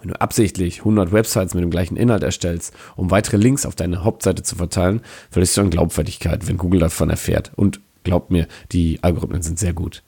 Wenn 0.00 0.08
du 0.08 0.20
absichtlich 0.20 0.80
100 0.80 1.12
Websites 1.12 1.54
mit 1.54 1.62
dem 1.62 1.70
gleichen 1.70 1.96
Inhalt 1.96 2.22
erstellst, 2.22 2.74
um 2.96 3.10
weitere 3.10 3.36
Links 3.36 3.66
auf 3.66 3.74
deine 3.74 4.02
Hauptseite 4.02 4.42
zu 4.42 4.56
verteilen, 4.56 5.02
verlierst 5.30 5.56
du 5.56 5.60
an 5.60 5.70
Glaubwürdigkeit, 5.70 6.48
wenn 6.48 6.58
Google 6.58 6.80
davon 6.80 7.10
erfährt. 7.10 7.52
Und 7.56 7.80
glaub 8.06 8.30
mir, 8.30 8.46
die 8.72 9.02
Algorithmen 9.02 9.42
sind 9.42 9.58
sehr 9.58 9.74
gut. 9.74 10.02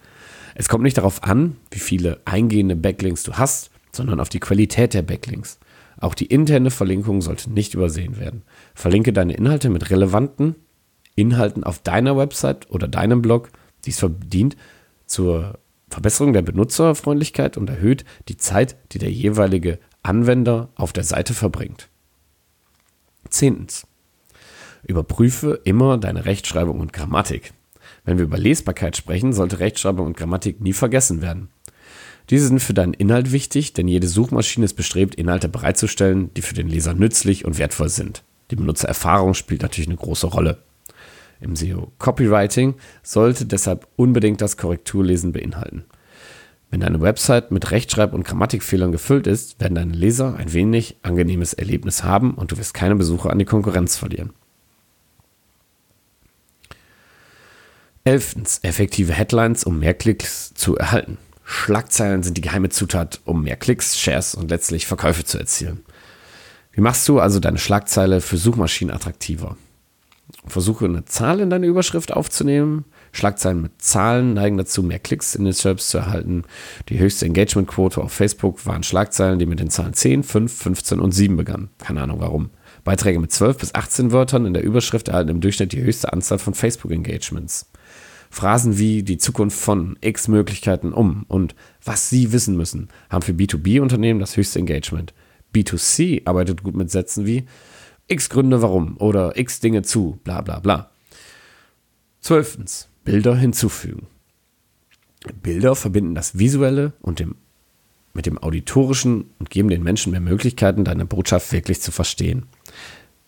Es 0.54 0.68
kommt 0.68 0.84
nicht 0.84 0.96
darauf 0.96 1.24
an, 1.24 1.56
wie 1.70 1.80
viele 1.80 2.20
eingehende 2.24 2.76
Backlinks 2.76 3.24
du 3.24 3.34
hast, 3.34 3.70
sondern 3.92 4.20
auf 4.20 4.28
die 4.28 4.40
Qualität 4.40 4.94
der 4.94 5.02
Backlinks. 5.02 5.58
Auch 6.00 6.14
die 6.14 6.26
interne 6.26 6.70
Verlinkung 6.70 7.20
sollte 7.22 7.52
nicht 7.52 7.74
übersehen 7.74 8.18
werden. 8.18 8.42
Verlinke 8.74 9.12
deine 9.12 9.34
Inhalte 9.34 9.68
mit 9.68 9.90
relevanten 9.90 10.54
Inhalten 11.16 11.64
auf 11.64 11.80
deiner 11.80 12.16
Website 12.16 12.70
oder 12.70 12.86
deinem 12.86 13.20
Blog. 13.20 13.50
Dies 13.84 13.98
verdient 13.98 14.56
zur 15.06 15.58
Verbesserung 15.90 16.32
der 16.32 16.42
Benutzerfreundlichkeit 16.42 17.56
und 17.56 17.68
erhöht 17.68 18.04
die 18.28 18.36
Zeit, 18.36 18.76
die 18.92 18.98
der 18.98 19.10
jeweilige 19.10 19.80
Anwender 20.04 20.68
auf 20.76 20.92
der 20.92 21.02
Seite 21.02 21.34
verbringt. 21.34 21.88
Zehntens. 23.28 23.88
Überprüfe 24.84 25.60
immer 25.64 25.98
deine 25.98 26.24
Rechtschreibung 26.24 26.78
und 26.78 26.92
Grammatik. 26.92 27.52
Wenn 28.08 28.16
wir 28.16 28.24
über 28.24 28.38
Lesbarkeit 28.38 28.96
sprechen, 28.96 29.34
sollte 29.34 29.58
Rechtschreibung 29.58 30.06
und 30.06 30.16
Grammatik 30.16 30.62
nie 30.62 30.72
vergessen 30.72 31.20
werden. 31.20 31.50
Diese 32.30 32.46
sind 32.46 32.60
für 32.60 32.72
deinen 32.72 32.94
Inhalt 32.94 33.32
wichtig, 33.32 33.74
denn 33.74 33.86
jede 33.86 34.08
Suchmaschine 34.08 34.64
ist 34.64 34.76
bestrebt, 34.76 35.14
Inhalte 35.16 35.50
bereitzustellen, 35.50 36.32
die 36.32 36.40
für 36.40 36.54
den 36.54 36.68
Leser 36.68 36.94
nützlich 36.94 37.44
und 37.44 37.58
wertvoll 37.58 37.90
sind. 37.90 38.24
Die 38.50 38.56
Benutzererfahrung 38.56 39.34
spielt 39.34 39.60
natürlich 39.60 39.90
eine 39.90 39.98
große 39.98 40.26
Rolle. 40.26 40.62
Im 41.42 41.54
SEO 41.54 41.92
Copywriting 41.98 42.76
sollte 43.02 43.44
deshalb 43.44 43.86
unbedingt 43.96 44.40
das 44.40 44.56
Korrekturlesen 44.56 45.32
beinhalten. 45.32 45.84
Wenn 46.70 46.80
deine 46.80 47.02
Website 47.02 47.50
mit 47.50 47.70
Rechtschreib- 47.72 48.14
und 48.14 48.24
Grammatikfehlern 48.24 48.90
gefüllt 48.90 49.26
ist, 49.26 49.60
werden 49.60 49.74
deine 49.74 49.92
Leser 49.92 50.34
ein 50.36 50.54
wenig 50.54 50.96
angenehmes 51.02 51.52
Erlebnis 51.52 52.04
haben 52.04 52.32
und 52.32 52.52
du 52.52 52.56
wirst 52.56 52.72
keine 52.72 52.96
Besucher 52.96 53.28
an 53.28 53.38
die 53.38 53.44
Konkurrenz 53.44 53.98
verlieren. 53.98 54.32
Elftens, 58.08 58.60
effektive 58.62 59.12
Headlines, 59.12 59.64
um 59.64 59.80
mehr 59.80 59.92
Klicks 59.92 60.54
zu 60.54 60.78
erhalten. 60.78 61.18
Schlagzeilen 61.44 62.22
sind 62.22 62.38
die 62.38 62.40
geheime 62.40 62.70
Zutat, 62.70 63.20
um 63.26 63.42
mehr 63.42 63.56
Klicks, 63.56 63.98
Shares 63.98 64.34
und 64.34 64.50
letztlich 64.50 64.86
Verkäufe 64.86 65.24
zu 65.24 65.36
erzielen. 65.36 65.84
Wie 66.72 66.80
machst 66.80 67.06
du 67.06 67.20
also 67.20 67.38
deine 67.38 67.58
Schlagzeile 67.58 68.22
für 68.22 68.38
Suchmaschinen 68.38 68.94
attraktiver? 68.94 69.58
Versuche 70.46 70.86
eine 70.86 71.04
Zahl 71.04 71.40
in 71.40 71.50
deine 71.50 71.66
Überschrift 71.66 72.14
aufzunehmen. 72.14 72.86
Schlagzeilen 73.12 73.60
mit 73.60 73.82
Zahlen 73.82 74.32
neigen 74.32 74.56
dazu, 74.56 74.82
mehr 74.82 75.00
Klicks 75.00 75.34
in 75.34 75.44
den 75.44 75.52
SERPs 75.52 75.90
zu 75.90 75.98
erhalten. 75.98 76.44
Die 76.88 76.98
höchste 76.98 77.26
Engagementquote 77.26 78.00
auf 78.00 78.12
Facebook 78.12 78.64
waren 78.64 78.84
Schlagzeilen, 78.84 79.38
die 79.38 79.44
mit 79.44 79.60
den 79.60 79.68
Zahlen 79.68 79.92
10, 79.92 80.22
5, 80.22 80.50
15 80.50 81.00
und 81.00 81.12
7 81.12 81.36
begannen. 81.36 81.68
Keine 81.76 82.00
Ahnung 82.04 82.20
warum. 82.20 82.48
Beiträge 82.88 83.18
mit 83.18 83.30
12 83.30 83.58
bis 83.58 83.74
18 83.74 84.12
Wörtern 84.12 84.46
in 84.46 84.54
der 84.54 84.64
Überschrift 84.64 85.08
erhalten 85.08 85.28
im 85.28 85.42
Durchschnitt 85.42 85.72
die 85.72 85.82
höchste 85.82 86.10
Anzahl 86.10 86.38
von 86.38 86.54
Facebook-Engagements. 86.54 87.70
Phrasen 88.30 88.78
wie 88.78 89.02
die 89.02 89.18
Zukunft 89.18 89.60
von 89.60 89.98
X 90.00 90.26
Möglichkeiten 90.26 90.94
um 90.94 91.26
und 91.28 91.54
was 91.84 92.08
Sie 92.08 92.32
wissen 92.32 92.56
müssen 92.56 92.88
haben 93.10 93.20
für 93.20 93.32
B2B-Unternehmen 93.32 94.20
das 94.20 94.38
höchste 94.38 94.58
Engagement. 94.60 95.12
B2C 95.54 96.26
arbeitet 96.26 96.62
gut 96.62 96.76
mit 96.76 96.90
Sätzen 96.90 97.26
wie 97.26 97.44
X 98.06 98.30
Gründe 98.30 98.62
warum 98.62 98.96
oder 98.96 99.36
X 99.36 99.60
Dinge 99.60 99.82
zu, 99.82 100.18
bla 100.24 100.40
bla 100.40 100.58
bla. 100.58 100.90
Zwölftens, 102.22 102.88
Bilder 103.04 103.36
hinzufügen. 103.36 104.06
Bilder 105.42 105.76
verbinden 105.76 106.14
das 106.14 106.38
Visuelle 106.38 106.94
und 107.02 107.18
dem, 107.20 107.34
mit 108.18 108.26
dem 108.26 108.42
Auditorischen 108.42 109.26
und 109.38 109.48
geben 109.48 109.68
den 109.68 109.84
Menschen 109.84 110.10
mehr 110.10 110.20
Möglichkeiten, 110.20 110.82
deine 110.82 111.06
Botschaft 111.06 111.52
wirklich 111.52 111.80
zu 111.80 111.92
verstehen. 111.92 112.46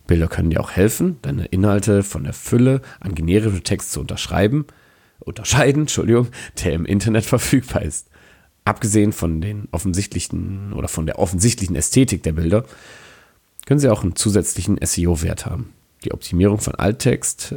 Bilder 0.08 0.26
können 0.26 0.50
dir 0.50 0.60
auch 0.60 0.72
helfen, 0.72 1.18
deine 1.22 1.44
Inhalte 1.44 2.02
von 2.02 2.24
der 2.24 2.32
Fülle 2.32 2.82
an 2.98 3.14
generischem 3.14 3.62
Text 3.62 3.92
zu 3.92 4.00
unterschreiben, 4.00 4.66
unterscheiden, 5.20 5.82
Entschuldigung, 5.82 6.26
der 6.64 6.72
im 6.72 6.86
Internet 6.86 7.24
verfügbar 7.24 7.82
ist. 7.82 8.08
Abgesehen 8.64 9.12
von 9.12 9.40
den 9.40 9.68
offensichtlichen 9.70 10.72
oder 10.72 10.88
von 10.88 11.06
der 11.06 11.20
offensichtlichen 11.20 11.76
Ästhetik 11.76 12.24
der 12.24 12.32
Bilder 12.32 12.64
können 13.66 13.78
sie 13.78 13.90
auch 13.90 14.02
einen 14.02 14.16
zusätzlichen 14.16 14.76
SEO-Wert 14.82 15.46
haben. 15.46 15.72
Die 16.04 16.10
Optimierung 16.10 16.58
von 16.58 16.74
Alttext, 16.74 17.54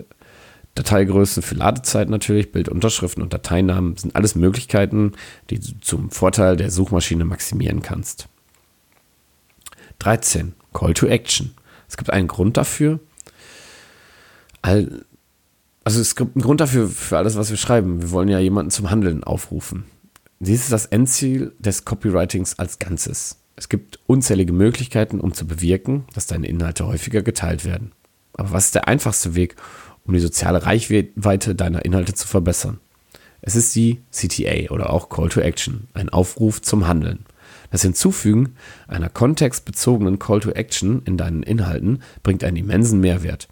Dateigrößen 0.76 1.44
für 1.44 1.56
Ladezeit 1.56 2.10
natürlich, 2.10 2.52
Bildunterschriften 2.52 3.22
und 3.22 3.34
Dateinamen 3.34 3.96
sind 3.96 4.16
alles 4.16 4.36
Möglichkeiten, 4.36 5.14
die 5.50 5.60
du 5.60 5.80
zum 5.82 6.10
Vorteil 6.10 6.58
der 6.58 6.72
Suchmaschine 6.72 7.26
maximieren 7.26 7.82
kannst. 7.82 8.28
13. 10.00 10.54
Call 10.74 10.94
to 10.94 11.06
Action. 11.08 11.54
Es 11.88 11.96
gibt 11.96 12.10
einen 12.10 12.28
Grund 12.28 12.58
dafür. 12.58 13.00
All, 14.64 15.06
also 15.84 16.02
es 16.02 16.16
gibt 16.16 16.36
einen 16.36 16.44
Grund 16.44 16.60
dafür 16.60 16.88
für 16.90 17.18
alles, 17.18 17.38
was 17.38 17.52
wir 17.52 17.58
schreiben. 17.58 18.02
Wir 18.02 18.12
wollen 18.12 18.30
ja 18.30 18.40
jemanden 18.40 18.72
zum 18.72 18.90
Handeln 18.90 19.24
aufrufen. 19.24 19.86
Dies 20.40 20.64
ist 20.64 20.72
das 20.72 20.88
Endziel 20.88 21.54
des 21.60 21.86
Copywritings 21.86 22.58
als 22.58 22.80
Ganzes. 22.80 23.38
Es 23.56 23.70
gibt 23.70 24.00
unzählige 24.08 24.52
Möglichkeiten, 24.52 25.20
um 25.20 25.34
zu 25.34 25.46
bewirken, 25.46 26.06
dass 26.16 26.26
deine 26.26 26.48
Inhalte 26.48 26.88
häufiger 26.88 27.22
geteilt 27.22 27.64
werden. 27.64 27.92
Aber 28.34 28.52
was 28.52 28.66
ist 28.66 28.76
der 28.76 28.88
einfachste 28.88 29.36
Weg, 29.36 29.56
um 30.06 30.14
die 30.14 30.20
soziale 30.20 30.66
Reichweite 30.66 31.56
deiner 31.56 31.86
Inhalte 31.86 32.14
zu 32.14 32.28
verbessern? 32.28 32.80
Es 33.42 33.56
ist 33.56 33.76
die 33.76 34.02
CTA 34.12 34.72
oder 34.72 34.92
auch 34.92 35.10
Call 35.10 35.30
to 35.30 35.42
Action, 35.42 35.88
ein 35.94 36.10
Aufruf 36.10 36.62
zum 36.62 36.88
Handeln. 36.88 37.26
Das 37.72 37.82
Hinzufügen 37.82 38.56
einer 38.88 39.10
kontextbezogenen 39.10 40.20
Call 40.20 40.40
to 40.40 40.52
Action 40.52 41.02
in 41.06 41.18
deinen 41.18 41.44
Inhalten 41.44 42.04
bringt 42.22 42.44
einen 42.44 42.58
immensen 42.58 43.00
Mehrwert. 43.00 43.48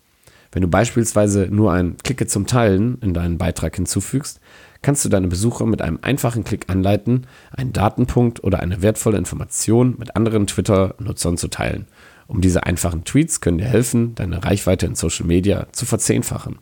Wenn 0.52 0.62
du 0.62 0.68
beispielsweise 0.68 1.48
nur 1.50 1.72
ein 1.74 1.98
Klicke 2.04 2.28
zum 2.28 2.46
Teilen 2.46 3.00
in 3.02 3.14
deinen 3.14 3.38
Beitrag 3.38 3.76
hinzufügst, 3.76 4.40
kannst 4.82 5.06
du 5.06 5.10
deine 5.10 5.28
Besucher 5.28 5.66
mit 5.66 5.82
einem 5.82 6.00
einfachen 6.02 6.44
Klick 6.44 6.70
anleiten, 6.70 7.28
einen 7.52 7.74
Datenpunkt 7.74 8.44
oder 8.44 8.60
eine 8.60 8.82
wertvolle 8.82 9.18
Information 9.18 9.96
mit 9.98 10.16
anderen 10.16 10.48
Twitter-Nutzern 10.48 11.38
zu 11.38 11.48
teilen. 11.48 11.88
Um 12.32 12.40
diese 12.40 12.64
einfachen 12.64 13.04
Tweets 13.04 13.42
können 13.42 13.58
dir 13.58 13.66
helfen, 13.66 14.16
deine 14.16 14.42
Reichweite 14.42 14.86
in 14.86 14.96
Social 14.96 15.26
Media 15.26 15.68
zu 15.74 15.86
verzehnfachen. 15.86 16.60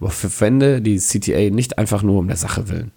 Aber 0.00 0.10
verwende 0.10 0.82
die 0.82 0.98
CTA 0.98 1.48
nicht 1.48 1.78
einfach 1.78 2.02
nur 2.02 2.18
um 2.18 2.28
der 2.28 2.36
Sache 2.36 2.68
willen. 2.68 2.92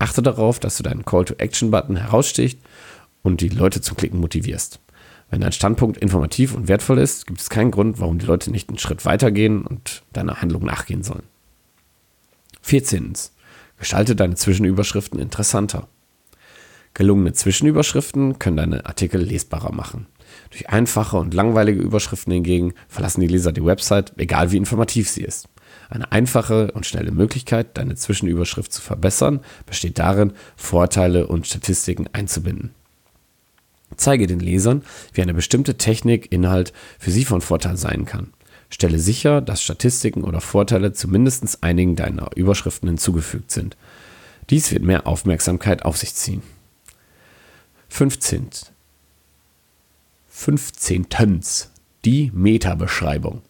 Achte 0.00 0.20
darauf, 0.20 0.58
dass 0.58 0.76
du 0.76 0.82
deinen 0.82 1.04
Call-to-Action-Button 1.04 1.94
heraussticht 1.94 2.58
und 3.22 3.40
die 3.40 3.50
Leute 3.50 3.80
zum 3.80 3.96
Klicken 3.96 4.18
motivierst. 4.18 4.80
Wenn 5.30 5.42
dein 5.42 5.52
Standpunkt 5.52 5.96
informativ 5.96 6.56
und 6.56 6.66
wertvoll 6.66 6.98
ist, 6.98 7.28
gibt 7.28 7.40
es 7.40 7.50
keinen 7.50 7.70
Grund, 7.70 8.00
warum 8.00 8.18
die 8.18 8.26
Leute 8.26 8.50
nicht 8.50 8.68
einen 8.68 8.78
Schritt 8.78 9.04
weitergehen 9.04 9.64
und 9.64 10.02
deiner 10.12 10.42
Handlung 10.42 10.64
nachgehen 10.64 11.04
sollen. 11.04 11.22
14. 12.62 13.12
Gestalte 13.78 14.16
deine 14.16 14.34
Zwischenüberschriften 14.34 15.20
interessanter. 15.20 15.86
Gelungene 16.94 17.32
Zwischenüberschriften 17.32 18.38
können 18.38 18.56
deine 18.56 18.86
Artikel 18.86 19.20
lesbarer 19.20 19.72
machen. 19.72 20.06
Durch 20.50 20.68
einfache 20.68 21.16
und 21.16 21.34
langweilige 21.34 21.80
Überschriften 21.80 22.32
hingegen 22.32 22.74
verlassen 22.88 23.20
die 23.20 23.26
Leser 23.26 23.52
die 23.52 23.64
Website, 23.64 24.12
egal 24.16 24.52
wie 24.52 24.56
informativ 24.56 25.10
sie 25.10 25.22
ist. 25.22 25.48
Eine 25.90 26.12
einfache 26.12 26.70
und 26.72 26.86
schnelle 26.86 27.10
Möglichkeit, 27.10 27.76
deine 27.76 27.96
Zwischenüberschrift 27.96 28.72
zu 28.72 28.80
verbessern, 28.80 29.40
besteht 29.66 29.98
darin, 29.98 30.32
Vorteile 30.56 31.26
und 31.26 31.46
Statistiken 31.46 32.08
einzubinden. 32.12 32.70
Zeige 33.96 34.26
den 34.26 34.40
Lesern, 34.40 34.82
wie 35.12 35.22
eine 35.22 35.34
bestimmte 35.34 35.76
Technik, 35.76 36.32
Inhalt 36.32 36.72
für 36.98 37.10
sie 37.10 37.24
von 37.24 37.40
Vorteil 37.40 37.76
sein 37.76 38.04
kann. 38.06 38.32
Stelle 38.70 38.98
sicher, 38.98 39.40
dass 39.40 39.62
Statistiken 39.62 40.24
oder 40.24 40.40
Vorteile 40.40 40.92
zu 40.92 41.08
mindestens 41.08 41.62
einigen 41.62 41.96
deiner 41.96 42.30
Überschriften 42.36 42.88
hinzugefügt 42.88 43.50
sind. 43.50 43.76
Dies 44.50 44.72
wird 44.72 44.82
mehr 44.82 45.06
Aufmerksamkeit 45.06 45.84
auf 45.84 45.96
sich 45.96 46.14
ziehen. 46.14 46.42
15. 47.96 48.48
15. 50.28 51.06
Die 52.04 52.32
Meta-Beschreibung. 52.34 53.42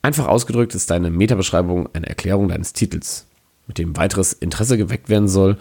Einfach 0.00 0.26
ausgedrückt 0.26 0.74
ist 0.74 0.90
deine 0.90 1.10
Meta-Beschreibung 1.10 1.90
eine 1.92 2.06
Erklärung 2.06 2.48
deines 2.48 2.72
Titels, 2.72 3.26
mit 3.66 3.76
dem 3.76 3.94
weiteres 3.94 4.32
Interesse 4.32 4.78
geweckt 4.78 5.10
werden 5.10 5.28
soll 5.28 5.58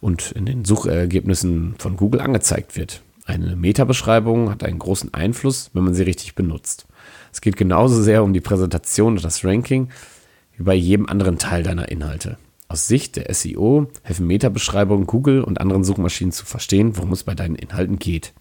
und 0.00 0.32
in 0.32 0.46
den 0.46 0.64
Suchergebnissen 0.64 1.74
von 1.76 1.98
Google 1.98 2.22
angezeigt 2.22 2.76
wird. 2.76 3.02
Eine 3.26 3.56
Meta-Beschreibung 3.56 4.48
hat 4.48 4.64
einen 4.64 4.78
großen 4.78 5.12
Einfluss, 5.12 5.68
wenn 5.74 5.84
man 5.84 5.92
sie 5.92 6.04
richtig 6.04 6.34
benutzt. 6.34 6.86
Es 7.30 7.42
geht 7.42 7.58
genauso 7.58 8.02
sehr 8.02 8.24
um 8.24 8.32
die 8.32 8.40
Präsentation 8.40 9.16
und 9.16 9.22
das 9.22 9.44
Ranking 9.44 9.90
wie 10.56 10.62
bei 10.62 10.74
jedem 10.74 11.10
anderen 11.10 11.36
Teil 11.36 11.62
deiner 11.62 11.90
Inhalte. 11.90 12.38
Aus 12.68 12.88
Sicht 12.88 13.16
der 13.16 13.32
SEO 13.32 13.88
helfen 14.02 14.26
Meta-Beschreibungen 14.26 15.06
Google 15.06 15.42
und 15.42 15.60
anderen 15.60 15.84
Suchmaschinen 15.84 16.32
zu 16.32 16.44
verstehen, 16.44 16.96
worum 16.96 17.12
es 17.12 17.22
bei 17.22 17.34
deinen 17.34 17.54
Inhalten 17.54 17.98
geht. 17.98 18.32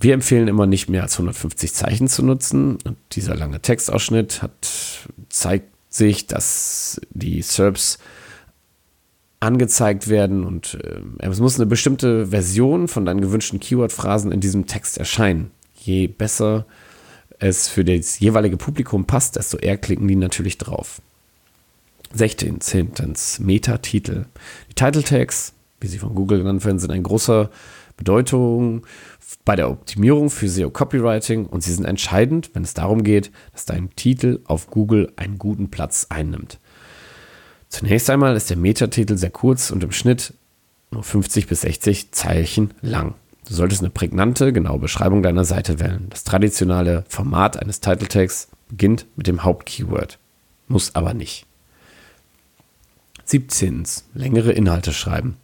Wir 0.00 0.14
empfehlen 0.14 0.48
immer 0.48 0.66
nicht 0.66 0.88
mehr 0.88 1.02
als 1.02 1.14
150 1.14 1.72
Zeichen 1.72 2.08
zu 2.08 2.24
nutzen. 2.24 2.78
Und 2.84 2.96
dieser 3.12 3.36
lange 3.36 3.60
Textausschnitt 3.60 4.42
hat, 4.42 4.68
zeigt 5.28 5.68
sich, 5.88 6.26
dass 6.26 7.00
die 7.10 7.42
SERPs 7.42 7.98
angezeigt 9.40 10.08
werden 10.08 10.44
und 10.44 10.78
äh, 10.82 11.00
es 11.26 11.40
muss 11.40 11.56
eine 11.56 11.66
bestimmte 11.66 12.26
Version 12.26 12.88
von 12.88 13.06
deinen 13.06 13.22
gewünschten 13.22 13.58
Keyword-Phrasen 13.58 14.32
in 14.32 14.40
diesem 14.40 14.66
Text 14.66 14.98
erscheinen. 14.98 15.50
Je 15.74 16.08
besser 16.08 16.66
es 17.38 17.66
für 17.66 17.84
das 17.84 18.20
jeweilige 18.20 18.58
Publikum 18.58 19.06
passt, 19.06 19.36
desto 19.36 19.56
eher 19.56 19.78
klicken 19.78 20.06
die 20.06 20.16
natürlich 20.16 20.58
drauf. 20.58 21.00
16. 22.12 22.58
Metatitel. 23.38 24.26
Die 24.70 24.74
Title 24.74 25.02
Tags, 25.02 25.52
wie 25.80 25.86
sie 25.86 25.98
von 25.98 26.14
Google 26.14 26.38
genannt 26.38 26.64
werden, 26.64 26.78
sind 26.78 26.90
ein 26.90 27.02
großer 27.02 27.50
Bedeutung 27.96 28.86
bei 29.44 29.56
der 29.56 29.70
Optimierung 29.70 30.30
für 30.30 30.48
SEO 30.48 30.70
Copywriting 30.70 31.46
und 31.46 31.62
sie 31.62 31.72
sind 31.72 31.84
entscheidend, 31.84 32.50
wenn 32.54 32.64
es 32.64 32.74
darum 32.74 33.04
geht, 33.04 33.30
dass 33.52 33.64
dein 33.64 33.90
Titel 33.94 34.40
auf 34.44 34.68
Google 34.68 35.12
einen 35.16 35.38
guten 35.38 35.70
Platz 35.70 36.06
einnimmt. 36.08 36.58
Zunächst 37.68 38.10
einmal 38.10 38.36
ist 38.36 38.50
der 38.50 38.56
Metatitel 38.56 39.16
sehr 39.16 39.30
kurz 39.30 39.70
und 39.70 39.84
im 39.84 39.92
Schnitt 39.92 40.34
nur 40.90 41.04
50 41.04 41.46
bis 41.46 41.60
60 41.60 42.10
Zeichen 42.10 42.74
lang. 42.80 43.14
Du 43.46 43.54
solltest 43.54 43.82
eine 43.82 43.90
prägnante, 43.90 44.52
genaue 44.52 44.80
Beschreibung 44.80 45.22
deiner 45.22 45.44
Seite 45.44 45.78
wählen. 45.78 46.06
Das 46.10 46.24
traditionelle 46.24 47.04
Format 47.08 47.60
eines 47.60 47.80
Title 47.80 48.08
Tags 48.08 48.48
beginnt 48.68 49.06
mit 49.16 49.26
dem 49.26 49.44
Hauptkeyword, 49.44 50.18
muss 50.68 50.94
aber 50.94 51.14
nicht. 51.14 51.46
17. 53.30 53.84
Längere 54.12 54.50
Inhalte 54.50 54.92
schreiben. 54.92 55.36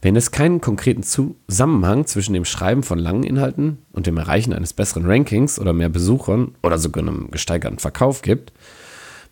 Wenn 0.00 0.14
es 0.14 0.30
keinen 0.30 0.60
konkreten 0.60 1.02
Zusammenhang 1.02 2.06
zwischen 2.06 2.32
dem 2.32 2.44
Schreiben 2.44 2.84
von 2.84 2.98
langen 2.98 3.24
Inhalten 3.24 3.78
und 3.90 4.06
dem 4.06 4.18
Erreichen 4.18 4.52
eines 4.52 4.72
besseren 4.72 5.06
Rankings 5.06 5.58
oder 5.58 5.72
mehr 5.72 5.88
Besuchern 5.88 6.54
oder 6.62 6.78
sogar 6.78 7.02
einem 7.02 7.32
gesteigerten 7.32 7.80
Verkauf 7.80 8.22
gibt, 8.22 8.52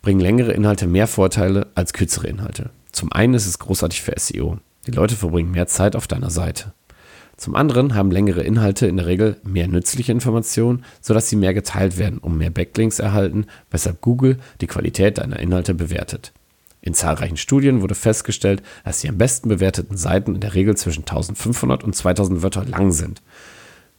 bringen 0.01 0.19
längere 0.19 0.51
Inhalte 0.51 0.85
mehr 0.85 1.07
Vorteile 1.07 1.67
als 1.75 1.93
kürzere 1.93 2.27
Inhalte. 2.27 2.71
Zum 2.91 3.09
einen 3.13 3.35
ist 3.35 3.47
es 3.47 3.59
großartig 3.59 4.01
für 4.01 4.15
SEO. 4.17 4.57
Die 4.85 4.91
Leute 4.91 5.15
verbringen 5.15 5.51
mehr 5.51 5.67
Zeit 5.67 5.95
auf 5.95 6.07
deiner 6.07 6.29
Seite. 6.29 6.73
Zum 7.37 7.55
anderen 7.55 7.95
haben 7.95 8.11
längere 8.11 8.41
Inhalte 8.41 8.85
in 8.85 8.97
der 8.97 9.05
Regel 9.05 9.37
mehr 9.43 9.69
nützliche 9.69 10.11
Informationen, 10.11 10.83
sodass 10.99 11.29
sie 11.29 11.37
mehr 11.37 11.53
geteilt 11.53 11.97
werden, 11.97 12.17
um 12.17 12.37
mehr 12.37 12.49
Backlinks 12.49 12.99
erhalten, 12.99 13.45
weshalb 13.71 14.01
Google 14.01 14.39
die 14.59 14.67
Qualität 14.67 15.19
deiner 15.19 15.39
Inhalte 15.39 15.73
bewertet. 15.73 16.33
In 16.83 16.93
zahlreichen 16.93 17.37
Studien 17.37 17.81
wurde 17.81 17.95
festgestellt, 17.95 18.61
dass 18.85 19.01
die 19.01 19.09
am 19.09 19.17
besten 19.17 19.49
bewerteten 19.49 19.97
Seiten 19.97 20.35
in 20.35 20.41
der 20.41 20.53
Regel 20.53 20.77
zwischen 20.77 21.01
1500 21.01 21.83
und 21.83 21.95
2000 21.95 22.43
Wörter 22.43 22.63
lang 22.65 22.91
sind. 22.91 23.23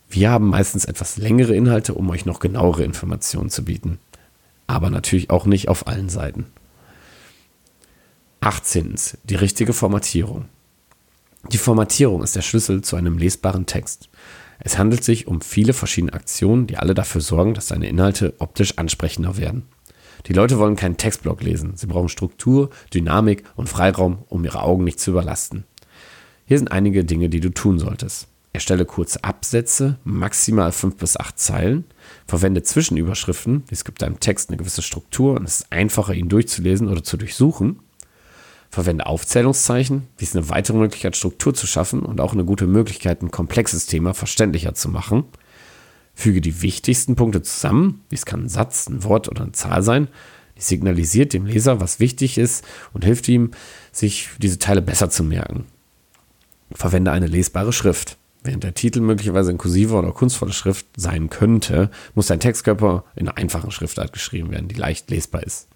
Wir 0.08 0.30
haben 0.30 0.48
meistens 0.50 0.84
etwas 0.84 1.16
längere 1.16 1.56
Inhalte, 1.56 1.94
um 1.94 2.08
euch 2.10 2.24
noch 2.24 2.38
genauere 2.38 2.84
Informationen 2.84 3.50
zu 3.50 3.64
bieten 3.64 3.98
aber 4.66 4.90
natürlich 4.90 5.30
auch 5.30 5.46
nicht 5.46 5.68
auf 5.68 5.86
allen 5.86 6.08
Seiten. 6.08 6.46
18. 8.40 8.94
Die 9.24 9.36
richtige 9.36 9.72
Formatierung. 9.72 10.46
Die 11.50 11.58
Formatierung 11.58 12.22
ist 12.22 12.36
der 12.36 12.42
Schlüssel 12.42 12.82
zu 12.82 12.96
einem 12.96 13.18
lesbaren 13.18 13.66
Text. 13.66 14.08
Es 14.60 14.78
handelt 14.78 15.04
sich 15.04 15.26
um 15.26 15.40
viele 15.40 15.72
verschiedene 15.72 16.12
Aktionen, 16.12 16.66
die 16.66 16.78
alle 16.78 16.94
dafür 16.94 17.20
sorgen, 17.20 17.54
dass 17.54 17.66
deine 17.66 17.88
Inhalte 17.88 18.34
optisch 18.38 18.78
ansprechender 18.78 19.36
werden. 19.36 19.66
Die 20.26 20.32
Leute 20.32 20.58
wollen 20.58 20.76
keinen 20.76 20.96
Textblock 20.96 21.42
lesen. 21.42 21.72
Sie 21.76 21.86
brauchen 21.86 22.08
Struktur, 22.08 22.70
Dynamik 22.92 23.44
und 23.56 23.68
Freiraum, 23.68 24.18
um 24.28 24.44
ihre 24.44 24.62
Augen 24.62 24.84
nicht 24.84 25.00
zu 25.00 25.10
überlasten. 25.10 25.64
Hier 26.46 26.58
sind 26.58 26.72
einige 26.72 27.04
Dinge, 27.04 27.28
die 27.28 27.40
du 27.40 27.50
tun 27.50 27.78
solltest. 27.78 28.28
Erstelle 28.52 28.84
kurze 28.84 29.24
Absätze, 29.24 29.98
maximal 30.04 30.70
fünf 30.70 30.96
bis 30.96 31.16
acht 31.16 31.40
Zeilen. 31.40 31.84
Verwende 32.26 32.62
Zwischenüberschriften. 32.62 33.64
Es 33.70 33.84
gibt 33.84 34.00
deinem 34.00 34.20
Text 34.20 34.48
eine 34.48 34.58
gewisse 34.58 34.82
Struktur 34.82 35.34
und 35.34 35.44
es 35.44 35.60
ist 35.60 35.72
einfacher, 35.72 36.14
ihn 36.14 36.28
durchzulesen 36.28 36.88
oder 36.88 37.02
zu 37.02 37.16
durchsuchen. 37.16 37.80
Verwende 38.70 39.06
Aufzählungszeichen. 39.06 40.06
Dies 40.20 40.30
ist 40.30 40.36
eine 40.36 40.50
weitere 40.50 40.76
Möglichkeit, 40.76 41.16
Struktur 41.16 41.52
zu 41.54 41.66
schaffen 41.66 42.02
und 42.02 42.20
auch 42.20 42.32
eine 42.32 42.44
gute 42.44 42.68
Möglichkeit, 42.68 43.22
ein 43.22 43.32
komplexes 43.32 43.86
Thema 43.86 44.14
verständlicher 44.14 44.74
zu 44.74 44.88
machen. 44.88 45.24
Füge 46.14 46.40
die 46.40 46.62
wichtigsten 46.62 47.16
Punkte 47.16 47.42
zusammen. 47.42 48.02
Dies 48.10 48.24
kann 48.24 48.44
ein 48.44 48.48
Satz, 48.48 48.88
ein 48.88 49.04
Wort 49.04 49.28
oder 49.28 49.42
eine 49.42 49.52
Zahl 49.52 49.82
sein. 49.82 50.08
Die 50.56 50.62
signalisiert 50.62 51.32
dem 51.32 51.46
Leser, 51.46 51.80
was 51.80 51.98
wichtig 52.00 52.38
ist 52.38 52.64
und 52.92 53.04
hilft 53.04 53.28
ihm, 53.28 53.50
sich 53.90 54.30
diese 54.38 54.58
Teile 54.58 54.82
besser 54.82 55.10
zu 55.10 55.24
merken. 55.24 55.64
Verwende 56.72 57.10
eine 57.10 57.26
lesbare 57.26 57.72
Schrift. 57.72 58.16
Während 58.44 58.62
der 58.62 58.74
Titel 58.74 59.00
möglicherweise 59.00 59.50
in 59.50 59.58
kursiver 59.58 59.98
oder 59.98 60.12
kunstvoller 60.12 60.52
Schrift 60.52 60.86
sein 60.96 61.30
könnte, 61.30 61.90
muss 62.14 62.26
dein 62.26 62.40
Textkörper 62.40 63.04
in 63.16 63.26
einer 63.26 63.38
einfachen 63.38 63.70
Schriftart 63.70 64.12
geschrieben 64.12 64.50
werden, 64.50 64.68
die 64.68 64.74
leicht 64.74 65.10
lesbar 65.10 65.42
ist. 65.42 65.68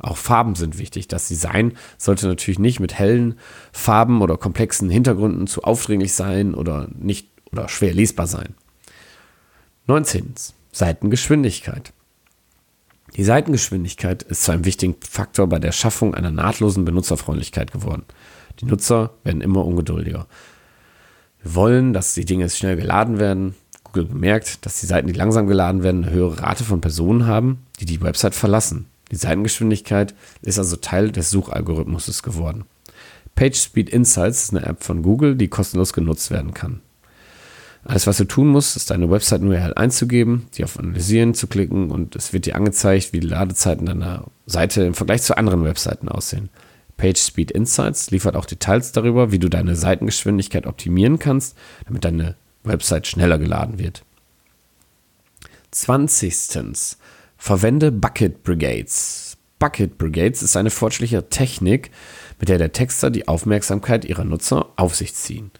Auch 0.00 0.16
Farben 0.16 0.54
sind 0.54 0.78
wichtig. 0.78 1.08
Das 1.08 1.28
Design 1.28 1.74
sollte 1.98 2.26
natürlich 2.26 2.58
nicht 2.58 2.80
mit 2.80 2.98
hellen 2.98 3.38
Farben 3.70 4.22
oder 4.22 4.36
komplexen 4.38 4.90
Hintergründen 4.90 5.46
zu 5.46 5.62
aufdringlich 5.62 6.14
sein 6.14 6.54
oder 6.54 6.88
nicht 6.98 7.28
oder 7.52 7.68
schwer 7.68 7.94
lesbar 7.94 8.26
sein. 8.26 8.54
19. 9.90 10.34
Seitengeschwindigkeit. 10.70 11.92
Die 13.16 13.24
Seitengeschwindigkeit 13.24 14.22
ist 14.22 14.44
zu 14.44 14.52
einem 14.52 14.64
wichtigen 14.64 14.94
Faktor 15.00 15.48
bei 15.48 15.58
der 15.58 15.72
Schaffung 15.72 16.14
einer 16.14 16.30
nahtlosen 16.30 16.84
Benutzerfreundlichkeit 16.84 17.72
geworden. 17.72 18.04
Die 18.60 18.66
Nutzer 18.66 19.10
werden 19.24 19.40
immer 19.40 19.64
ungeduldiger. 19.64 20.28
Wir 21.42 21.54
wollen, 21.56 21.92
dass 21.92 22.14
die 22.14 22.24
Dinge 22.24 22.48
schnell 22.50 22.76
geladen 22.76 23.18
werden. 23.18 23.56
Google 23.82 24.04
bemerkt, 24.04 24.64
dass 24.64 24.78
die 24.78 24.86
Seiten, 24.86 25.08
die 25.08 25.12
langsam 25.12 25.48
geladen 25.48 25.82
werden, 25.82 26.04
eine 26.04 26.12
höhere 26.12 26.40
Rate 26.40 26.62
von 26.62 26.80
Personen 26.80 27.26
haben, 27.26 27.66
die 27.80 27.84
die 27.84 28.00
Website 28.00 28.36
verlassen. 28.36 28.86
Die 29.10 29.16
Seitengeschwindigkeit 29.16 30.14
ist 30.42 30.60
also 30.60 30.76
Teil 30.76 31.10
des 31.10 31.30
Suchalgorithmus 31.30 32.22
geworden. 32.22 32.62
PageSpeed 33.34 33.90
Insights 33.90 34.44
ist 34.44 34.50
eine 34.54 34.64
App 34.66 34.84
von 34.84 35.02
Google, 35.02 35.34
die 35.34 35.48
kostenlos 35.48 35.92
genutzt 35.92 36.30
werden 36.30 36.54
kann. 36.54 36.80
Alles, 37.84 38.06
was 38.06 38.18
du 38.18 38.24
tun 38.24 38.48
musst, 38.48 38.76
ist 38.76 38.90
deine 38.90 39.10
Website-URL 39.10 39.74
einzugeben, 39.74 40.46
die 40.56 40.64
auf 40.64 40.78
Analysieren 40.78 41.34
zu 41.34 41.46
klicken 41.46 41.90
und 41.90 42.14
es 42.14 42.32
wird 42.32 42.46
dir 42.46 42.56
angezeigt, 42.56 43.12
wie 43.12 43.20
die 43.20 43.26
Ladezeiten 43.26 43.86
deiner 43.86 44.26
Seite 44.46 44.82
im 44.82 44.94
Vergleich 44.94 45.22
zu 45.22 45.36
anderen 45.36 45.64
Webseiten 45.64 46.08
aussehen. 46.08 46.50
PageSpeed 46.98 47.50
Insights 47.50 48.10
liefert 48.10 48.36
auch 48.36 48.44
Details 48.44 48.92
darüber, 48.92 49.32
wie 49.32 49.38
du 49.38 49.48
deine 49.48 49.74
Seitengeschwindigkeit 49.74 50.66
optimieren 50.66 51.18
kannst, 51.18 51.56
damit 51.86 52.04
deine 52.04 52.36
Website 52.62 53.06
schneller 53.06 53.38
geladen 53.38 53.78
wird. 53.78 54.02
20. 55.70 56.96
Verwende 57.38 57.90
Bucket 57.90 58.42
Brigades. 58.42 59.38
Bucket 59.58 59.96
Brigades 59.96 60.42
ist 60.42 60.56
eine 60.56 60.68
fortschrittliche 60.68 61.30
Technik, 61.30 61.90
mit 62.38 62.50
der 62.50 62.58
der 62.58 62.72
Texter 62.72 63.10
die 63.10 63.28
Aufmerksamkeit 63.28 64.04
ihrer 64.04 64.24
Nutzer 64.24 64.66
auf 64.76 64.94
sich 64.94 65.14
ziehen. 65.14 65.50